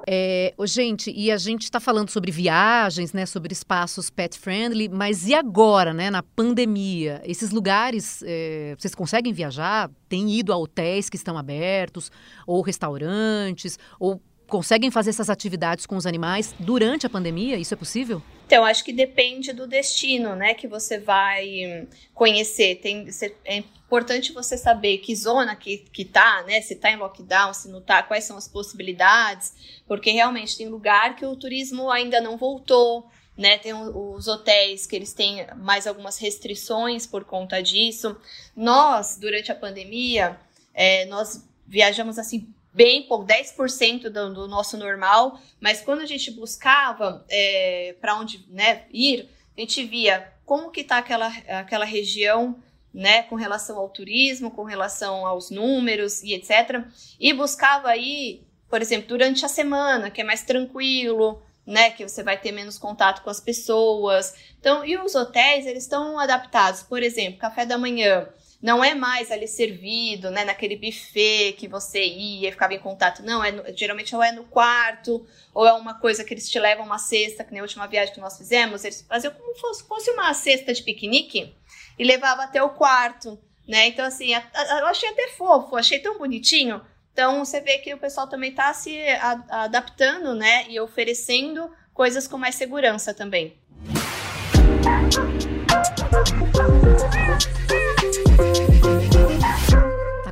[0.07, 5.27] É, gente, e a gente está falando sobre viagens, né, sobre espaços pet friendly, mas
[5.27, 7.21] e agora, né, na pandemia?
[7.25, 9.89] Esses lugares, é, vocês conseguem viajar?
[10.07, 12.11] Tem ido a hotéis que estão abertos,
[12.45, 17.57] ou restaurantes, ou conseguem fazer essas atividades com os animais durante a pandemia?
[17.57, 18.21] Isso é possível?
[18.45, 22.75] Então, acho que depende do destino, né, que você vai conhecer.
[22.75, 23.07] Tem,
[23.43, 27.67] é importante você saber que zona que, que tá, né, se tá em lockdown, se
[27.69, 32.37] não tá, quais são as possibilidades, porque realmente tem lugar que o turismo ainda não
[32.37, 38.15] voltou, né, tem os hotéis que eles têm mais algumas restrições por conta disso.
[38.55, 40.39] Nós, durante a pandemia,
[40.73, 46.29] é, nós viajamos assim bem pouco, 10% do, do nosso normal, mas quando a gente
[46.31, 52.61] buscava é, para onde né, ir, a gente via como que está aquela, aquela região
[52.93, 56.83] né, com relação ao turismo, com relação aos números e etc.
[57.17, 62.23] E buscava aí, por exemplo, durante a semana, que é mais tranquilo, né, que você
[62.23, 64.35] vai ter menos contato com as pessoas.
[64.59, 66.83] Então, e os hotéis, eles estão adaptados.
[66.83, 68.27] Por exemplo, café da manhã
[68.61, 73.21] não é mais ali servido, né, naquele buffet que você ia e ficava em contato.
[73.23, 76.59] Não, é no, geralmente ou é no quarto, ou é uma coisa que eles te
[76.59, 80.11] levam uma cesta, que na última viagem que nós fizemos, eles faziam como se fosse,
[80.11, 81.55] uma cesta de piquenique
[81.97, 83.87] e levava até o quarto, né?
[83.87, 86.81] Então, assim, a, a, eu achei até fofo, achei tão bonitinho.
[87.13, 92.27] Então, você vê que o pessoal também está se a, adaptando, né, e oferecendo coisas
[92.27, 93.57] com mais segurança também.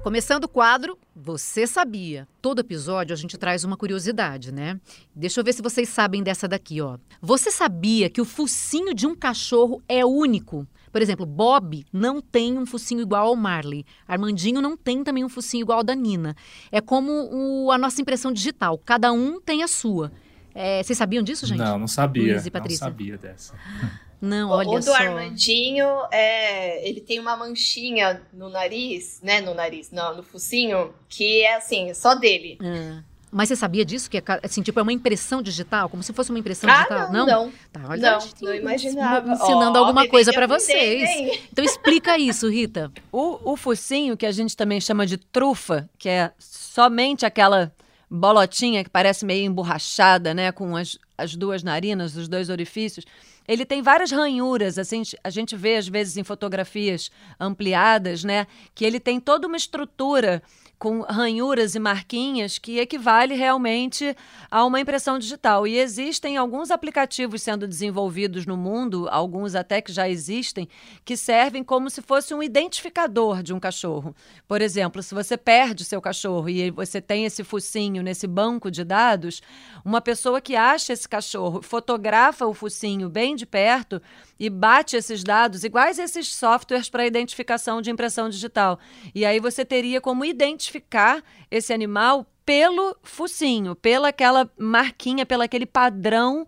[0.03, 2.27] Começando o quadro, você sabia?
[2.41, 4.77] Todo episódio a gente traz uma curiosidade, né?
[5.15, 6.97] Deixa eu ver se vocês sabem dessa daqui, ó.
[7.21, 10.67] Você sabia que o focinho de um cachorro é único?
[10.91, 13.85] Por exemplo, Bob não tem um focinho igual ao Marley.
[14.05, 16.35] Armandinho não tem também um focinho igual ao da Nina.
[16.69, 18.77] É como o, a nossa impressão digital.
[18.79, 20.11] Cada um tem a sua.
[20.53, 21.59] É, vocês sabiam disso, gente?
[21.59, 22.33] Não, não sabia.
[22.33, 22.85] Luiz e Patrícia.
[22.85, 23.53] Não sabia dessa.
[24.23, 24.95] Não, olha o do só.
[24.95, 29.41] Armandinho, é, ele tem uma manchinha no nariz, né?
[29.41, 32.57] No nariz, não, no focinho, que é assim, só dele.
[32.61, 33.03] Ah.
[33.29, 34.09] Mas você sabia disso?
[34.09, 35.89] Que é, assim, tipo, é uma impressão digital?
[35.89, 37.11] Como se fosse uma impressão ah, digital?
[37.11, 37.51] Não, não.
[37.69, 39.33] Tá, olha, não, não imaginava.
[39.33, 41.09] Ensinando oh, alguma coisa para vocês.
[41.09, 41.41] Hein?
[41.51, 42.89] Então explica isso, Rita.
[43.11, 47.73] O, o focinho, que a gente também chama de trufa, que é somente aquela
[48.09, 50.49] bolotinha que parece meio emborrachada, né?
[50.53, 53.05] Com as, as duas narinas, os dois orifícios
[53.47, 58.85] ele tem várias ranhuras, assim, a gente vê às vezes em fotografias ampliadas, né, que
[58.85, 60.41] ele tem toda uma estrutura
[60.83, 64.13] com ranhuras e marquinhas que equivale realmente
[64.51, 65.65] a uma impressão digital.
[65.65, 70.67] E existem alguns aplicativos sendo desenvolvidos no mundo, alguns até que já existem,
[71.05, 74.13] que servem como se fosse um identificador de um cachorro.
[74.45, 78.83] Por exemplo, se você perde seu cachorro e você tem esse focinho nesse banco de
[78.83, 79.41] dados,
[79.85, 84.01] uma pessoa que acha esse cachorro, fotografa o focinho bem de perto
[84.39, 88.79] e bate esses dados iguais esses softwares para identificação de impressão digital.
[89.13, 95.65] E aí você teria como identificar esse animal pelo focinho, pela aquela marquinha, pelo aquele
[95.65, 96.47] padrão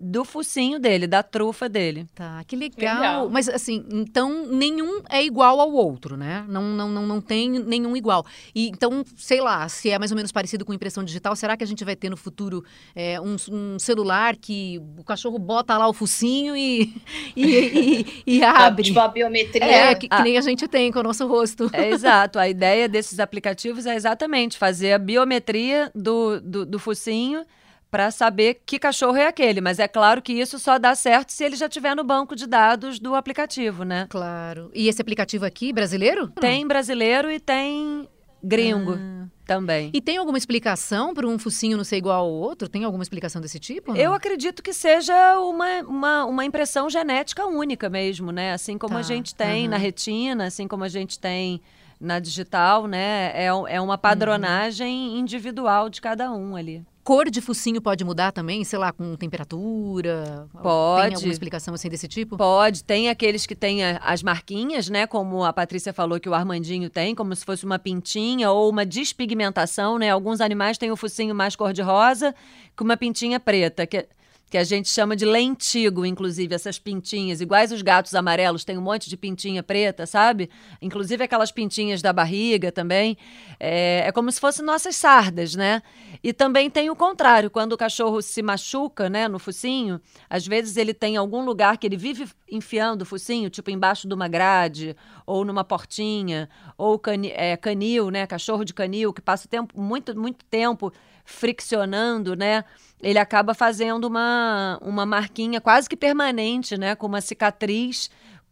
[0.00, 2.06] do focinho dele, da trufa dele.
[2.14, 2.94] Tá, que legal.
[2.94, 3.28] legal.
[3.28, 6.44] Mas assim, então nenhum é igual ao outro, né?
[6.48, 8.24] Não, não, não, não tem nenhum igual.
[8.54, 11.62] E então, sei lá, se é mais ou menos parecido com impressão digital, será que
[11.62, 15.86] a gente vai ter no futuro é, um, um, celular que o cachorro bota lá
[15.86, 16.94] o focinho e,
[17.36, 18.84] e, e, e abre?
[18.84, 19.64] Tipo a biometria.
[19.64, 20.22] É, que, que ah.
[20.22, 21.68] nem a gente tem com o nosso rosto.
[21.74, 22.38] É, exato.
[22.38, 27.44] A ideia desses aplicativos é exatamente fazer a biometria do, do, do focinho
[27.90, 29.60] para saber que cachorro é aquele.
[29.60, 32.46] Mas é claro que isso só dá certo se ele já estiver no banco de
[32.46, 34.06] dados do aplicativo, né?
[34.08, 34.70] Claro.
[34.74, 36.28] E esse aplicativo aqui, brasileiro?
[36.28, 38.08] Tem brasileiro e tem
[38.42, 38.92] gringo.
[38.98, 39.26] Ah.
[39.44, 39.90] Também.
[39.92, 42.68] E tem alguma explicação para um focinho não ser igual ao outro?
[42.68, 43.96] Tem alguma explicação desse tipo?
[43.96, 48.52] Eu acredito que seja uma, uma, uma, impressão genética única mesmo, né?
[48.52, 49.00] Assim como tá.
[49.00, 49.70] a gente tem uhum.
[49.70, 51.60] na retina, assim como a gente tem
[52.00, 53.32] na digital, né?
[53.34, 55.18] É, é uma padronagem uhum.
[55.18, 60.48] individual de cada um ali cor de focinho pode mudar também, sei lá, com temperatura?
[60.62, 61.06] Pode.
[61.06, 62.36] Tem alguma explicação assim desse tipo?
[62.36, 62.84] Pode.
[62.84, 65.06] Tem aqueles que têm as marquinhas, né?
[65.06, 68.84] Como a Patrícia falou que o Armandinho tem, como se fosse uma pintinha ou uma
[68.84, 70.10] despigmentação, né?
[70.10, 72.34] Alguns animais têm o focinho mais cor-de-rosa
[72.76, 74.06] com uma pintinha preta, que
[74.50, 78.82] que a gente chama de lentigo, inclusive, essas pintinhas, iguais os gatos amarelos, tem um
[78.82, 80.50] monte de pintinha preta, sabe?
[80.82, 83.16] Inclusive aquelas pintinhas da barriga também.
[83.60, 85.80] É, é como se fossem nossas sardas, né?
[86.20, 90.76] E também tem o contrário, quando o cachorro se machuca, né, no focinho, às vezes
[90.76, 94.96] ele tem algum lugar que ele vive enfiando o focinho, tipo embaixo de uma grade,
[95.24, 100.18] ou numa portinha, ou cani é, canil, né, cachorro de canil, que passa tempo, muito,
[100.18, 100.92] muito tempo
[101.30, 102.64] friccionando, né?
[103.02, 106.94] Ele acaba fazendo uma, uma marquinha quase que permanente, né?
[106.94, 108.10] Com uma cicatriz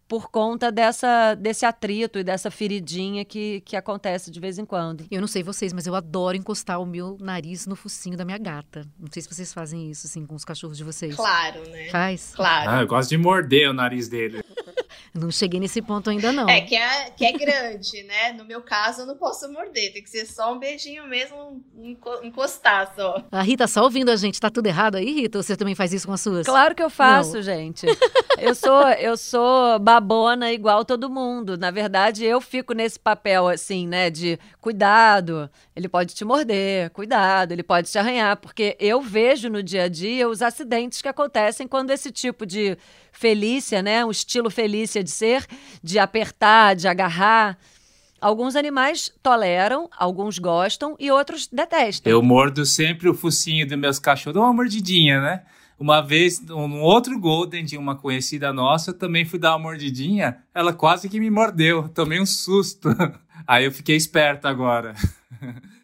[0.08, 5.04] por conta dessa, desse atrito e dessa feridinha que, que acontece de vez em quando.
[5.10, 8.38] Eu não sei vocês, mas eu adoro encostar o meu nariz no focinho da minha
[8.38, 8.86] gata.
[8.98, 11.14] Não sei se vocês fazem isso, assim, com os cachorros de vocês.
[11.14, 11.90] Claro, né?
[11.90, 12.32] Faz?
[12.34, 12.70] Claro.
[12.70, 14.42] Ah, eu gosto de morder o nariz dele.
[15.14, 16.48] não cheguei nesse ponto ainda, não.
[16.48, 18.32] É que é, que é grande, né?
[18.32, 19.92] No meu caso, eu não posso morder.
[19.92, 21.62] Tem que ser só um beijinho mesmo,
[22.22, 23.22] encostar só.
[23.30, 24.40] A Rita só ouvindo a gente.
[24.40, 25.38] Tá tudo errado aí, Rita?
[25.38, 26.46] Ou você também faz isso com as suas?
[26.46, 27.42] Claro que eu faço, não.
[27.42, 27.86] gente.
[28.38, 31.58] Eu sou, eu sou babona igual todo mundo.
[31.58, 37.52] Na verdade, eu fico nesse papel assim, né, de cuidado, ele pode te morder, cuidado,
[37.52, 41.66] ele pode te arranhar, porque eu vejo no dia a dia os acidentes que acontecem
[41.66, 42.78] quando esse tipo de
[43.10, 45.44] Felícia, né, um estilo Felícia de ser,
[45.82, 47.58] de apertar, de agarrar,
[48.20, 52.10] Alguns animais toleram, alguns gostam e outros detestam.
[52.10, 55.42] Eu mordo sempre o focinho dos meus cachorros, dou uma mordidinha, né?
[55.78, 60.38] Uma vez, um outro Golden de uma conhecida nossa, eu também fui dar uma mordidinha,
[60.52, 62.88] ela quase que me mordeu, tomei um susto.
[63.46, 64.94] Aí eu fiquei esperto agora.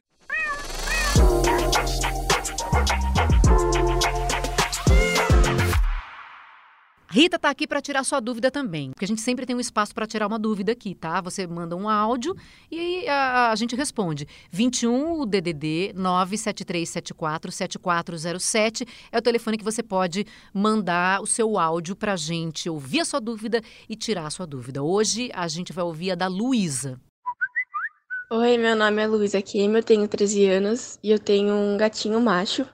[7.15, 9.95] Rita tá aqui para tirar sua dúvida também, porque a gente sempre tem um espaço
[9.95, 11.21] para tirar uma dúvida aqui, tá?
[11.21, 12.35] Você manda um áudio
[12.69, 14.27] e a, a gente responde.
[14.51, 22.17] 21 DDD 97374 7407 é o telefone que você pode mandar o seu áudio pra
[22.17, 24.83] gente ouvir a sua dúvida e tirar a sua dúvida.
[24.83, 27.01] Hoje a gente vai ouvir a da Luísa.
[28.29, 32.21] Oi, meu nome é Luísa Kim, eu tenho 13 anos e eu tenho um gatinho
[32.21, 32.67] macho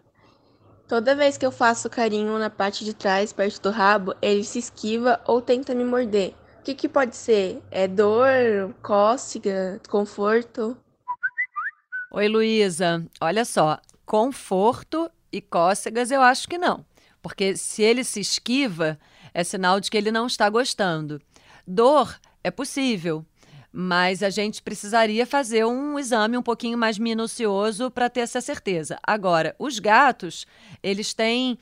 [0.91, 4.59] Toda vez que eu faço carinho na parte de trás, perto do rabo, ele se
[4.59, 6.35] esquiva ou tenta me morder.
[6.59, 7.63] O que, que pode ser?
[7.71, 10.77] É dor, cócega, conforto?
[12.11, 13.07] Oi, Luísa.
[13.21, 16.85] Olha só, conforto e cócegas eu acho que não.
[17.23, 18.99] Porque se ele se esquiva,
[19.33, 21.23] é sinal de que ele não está gostando.
[21.65, 23.25] Dor é possível,
[23.73, 28.99] mas a gente precisaria fazer um exame um pouquinho mais minucioso para ter essa certeza.
[29.03, 30.47] Agora, os gatos,
[30.83, 31.59] eles têm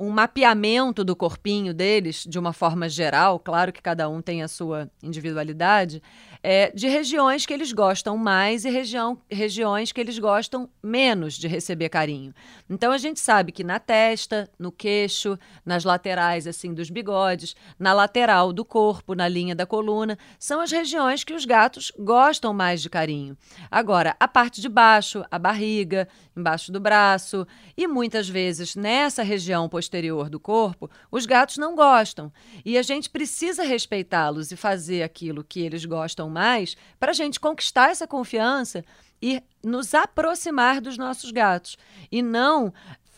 [0.00, 4.48] um mapeamento do corpinho deles, de uma forma geral, claro que cada um tem a
[4.48, 6.02] sua individualidade,
[6.42, 11.46] é, de regiões que eles gostam mais e região, regiões que eles gostam menos de
[11.46, 12.34] receber carinho.
[12.68, 17.92] Então a gente sabe que na testa, no queixo, nas laterais assim dos bigodes, na
[17.92, 22.80] lateral do corpo, na linha da coluna, são as regiões que os gatos gostam mais
[22.80, 23.36] de carinho.
[23.70, 27.46] Agora, a parte de baixo, a barriga, embaixo do braço
[27.76, 29.89] e muitas vezes nessa região posterior
[30.30, 32.32] do corpo, os gatos não gostam.
[32.64, 37.40] E a gente precisa respeitá-los e fazer aquilo que eles gostam mais para a gente
[37.40, 38.84] conquistar essa confiança
[39.22, 41.76] e nos aproximar dos nossos gatos
[42.10, 42.72] e não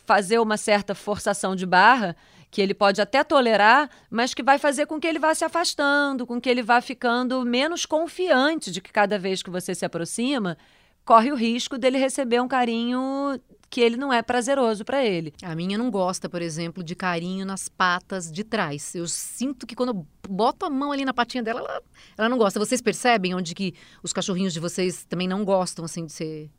[0.04, 2.16] fazer uma certa forçação de barra
[2.50, 6.26] que ele pode até tolerar, mas que vai fazer com que ele vá se afastando,
[6.26, 10.58] com que ele vá ficando menos confiante de que cada vez que você se aproxima,
[11.02, 13.40] corre o risco dele receber um carinho
[13.72, 15.32] que ele não é prazeroso para ele.
[15.42, 18.94] A minha não gosta, por exemplo, de carinho nas patas de trás.
[18.94, 21.82] Eu sinto que quando eu boto a mão ali na patinha dela, ela,
[22.18, 22.58] ela não gosta.
[22.58, 26.50] Vocês percebem onde que os cachorrinhos de vocês também não gostam assim de ser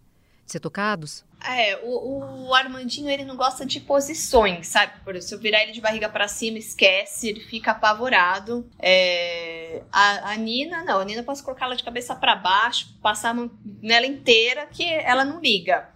[0.43, 1.23] de ser tocados?
[1.45, 4.93] É, o, o, Armandinho ele não gosta de posições, sabe?
[5.03, 8.69] Por exemplo, se eu virar ele de barriga para cima, esquece, ele fica apavorado.
[8.79, 13.29] É, a, a, Nina, não, a Nina posso colocar ela de cabeça para baixo, passar
[13.29, 13.51] a mão
[13.81, 15.92] nela inteira, que ela não liga.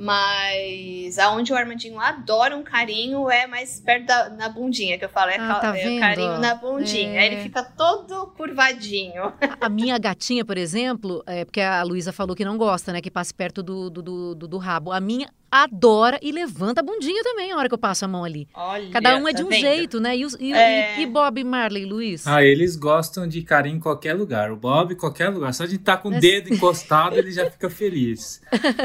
[0.00, 5.08] Mas aonde o Armandinho adora um carinho é mais perto da na bundinha, que eu
[5.08, 7.14] falo, é, ah, tá é carinho na bundinha.
[7.14, 7.18] É.
[7.18, 9.32] Aí ele fica todo curvadinho.
[9.60, 13.00] A, a minha gatinha, por exemplo, é porque a Luísa falou que não gosta, né?
[13.00, 14.92] Que passe perto do, do, do, do, rabo.
[14.92, 18.24] A minha adora e levanta a bundinha também a hora que eu passo a mão
[18.24, 18.48] ali.
[18.54, 19.60] Olha, Cada um é de tá um vendo?
[19.60, 20.16] jeito, né?
[20.16, 20.98] E, e, é...
[20.98, 22.26] e, e Bob, Marley, Luiz?
[22.26, 24.52] Ah, eles gostam de carinho em qualquer lugar.
[24.52, 25.52] O Bob, em qualquer lugar.
[25.54, 28.40] Só de estar tá com o dedo encostado, ele já fica feliz.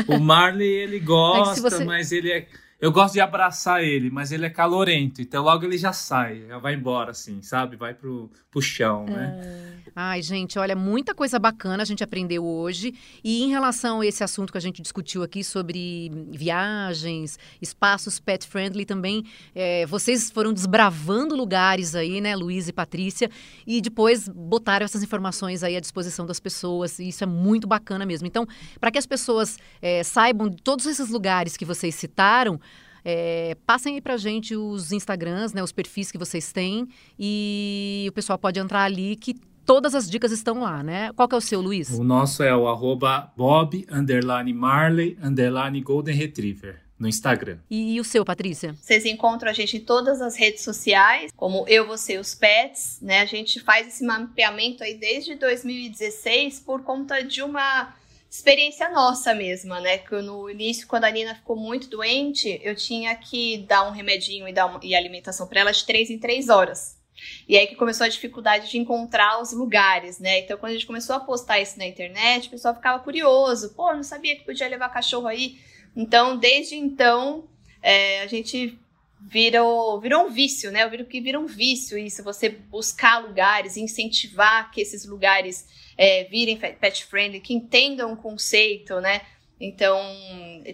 [0.07, 1.83] O Marley, ele gosta, é você...
[1.83, 2.47] mas ele é
[2.83, 6.57] eu gosto de abraçar ele, mas ele é calorento, então logo ele já sai, já
[6.57, 7.77] vai embora, assim, sabe?
[7.77, 9.39] Vai pro, pro chão, né?
[9.82, 9.82] É.
[9.95, 12.95] Ai, gente, olha, muita coisa bacana a gente aprendeu hoje.
[13.23, 18.47] E em relação a esse assunto que a gente discutiu aqui sobre viagens, espaços pet
[18.47, 19.23] friendly também,
[19.53, 23.29] é, vocês foram desbravando lugares aí, né, Luiz e Patrícia,
[23.67, 26.97] e depois botaram essas informações aí à disposição das pessoas.
[26.97, 28.25] E isso é muito bacana mesmo.
[28.25, 28.47] Então,
[28.79, 32.59] para que as pessoas é, saibam de todos esses lugares que vocês citaram,
[33.05, 36.87] é, passem aí pra gente os Instagrams, né, os perfis que vocês têm
[37.19, 39.35] e o pessoal pode entrar ali que
[39.65, 41.11] todas as dicas estão lá, né?
[41.13, 41.89] Qual que é o seu, Luiz?
[41.89, 47.57] O nosso é o arroba bob, underline marley, underline golden retriever no Instagram.
[47.69, 48.75] E, e, o seu, Patrícia?
[48.81, 53.21] Vocês encontram a gente em todas as redes sociais, como Eu, Você os Pets, né?
[53.21, 57.93] A gente faz esse mapeamento aí desde 2016 por conta de uma
[58.29, 59.97] experiência nossa mesma, né?
[59.97, 64.47] Que no início, quando a Nina ficou muito doente, eu tinha que dar um remedinho
[64.47, 66.97] e dar uma, e alimentação para ela de três em três horas.
[67.47, 70.39] E aí que começou a dificuldade de encontrar os lugares, né?
[70.39, 73.73] Então, quando a gente começou a postar isso na internet, o pessoal ficava curioso.
[73.73, 75.59] Pô, não sabia que podia levar cachorro aí.
[75.95, 77.47] Então, desde então,
[77.81, 78.77] é, a gente
[79.21, 80.83] virou, virou um vício, né?
[80.83, 86.25] Eu viro que vira um vício isso, você buscar lugares, incentivar que esses lugares é,
[86.25, 89.21] virem pet friendly, que entendam o conceito, né?
[89.63, 89.97] Então,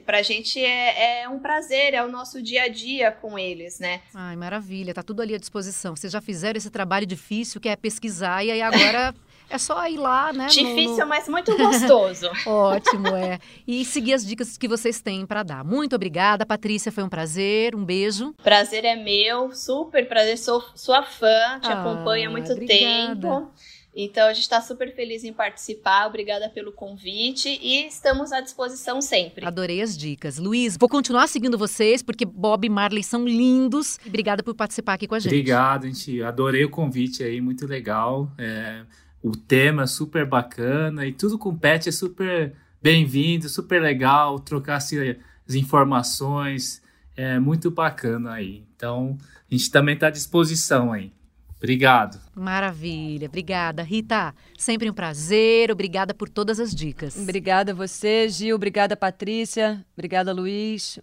[0.04, 4.02] pra gente é, é, um prazer, é o nosso dia a dia com eles, né?
[4.16, 5.96] Ai, maravilha, tá tudo ali à disposição.
[5.96, 9.14] Vocês já fizeram esse trabalho difícil que é pesquisar, e aí agora
[9.48, 10.48] é só ir lá, né?
[10.48, 12.32] Difícil, no, mas muito gostoso.
[12.50, 13.38] Ótimo, é.
[13.68, 15.64] E seguir as dicas que vocês têm para dar.
[15.64, 18.34] Muito obrigada, Patrícia, foi um prazer, um beijo.
[18.44, 23.16] Prazer é meu, super prazer, sou sua fã, te ah, acompanho há muito obrigada.
[23.16, 23.52] tempo.
[23.96, 26.08] Então a gente está super feliz em participar.
[26.08, 29.46] Obrigada pelo convite e estamos à disposição sempre.
[29.46, 30.38] Adorei as dicas.
[30.38, 34.00] Luiz, vou continuar seguindo vocês porque Bob e Marley são lindos.
[34.06, 35.34] Obrigada por participar aqui com a gente.
[35.34, 36.22] Obrigado, gente.
[36.22, 38.32] Adorei o convite aí, muito legal.
[38.38, 38.84] É,
[39.24, 44.40] o tema é super bacana e tudo com pet é super bem-vindo, super legal.
[44.40, 46.82] Trocar as informações
[47.16, 48.64] é muito bacana aí.
[48.76, 49.18] Então
[49.50, 51.12] a gente também está à disposição aí.
[51.60, 52.20] Obrigado.
[52.34, 53.84] Maravilha, obrigada.
[53.84, 57.18] Rita, sempre um prazer, obrigada por todas as dicas.
[57.18, 61.00] Obrigada a você, Gil, obrigada, Patrícia, obrigada, Luiz.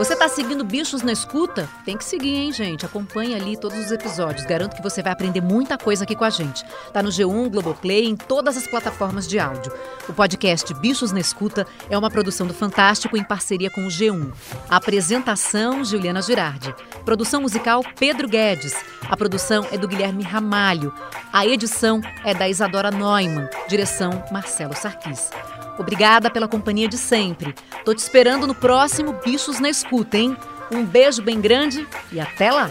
[0.00, 1.68] Você está seguindo Bichos na Escuta?
[1.84, 2.86] Tem que seguir, hein, gente?
[2.86, 4.46] Acompanhe ali todos os episódios.
[4.46, 6.64] Garanto que você vai aprender muita coisa aqui com a gente.
[6.90, 9.70] Tá no G1, Globoplay, em todas as plataformas de áudio.
[10.08, 14.32] O podcast Bichos na Escuta é uma produção do Fantástico em parceria com o G1.
[14.70, 16.74] A apresentação, Juliana Girardi.
[17.04, 18.72] Produção musical, Pedro Guedes.
[19.02, 20.94] A produção é do Guilherme Ramalho.
[21.30, 23.50] A edição é da Isadora Neumann.
[23.68, 25.28] Direção, Marcelo Sarquis.
[25.78, 27.54] Obrigada pela companhia de sempre.
[27.84, 30.36] Tô te esperando no próximo Bichos na Escuta, hein?
[30.70, 32.70] Um beijo bem grande e até lá!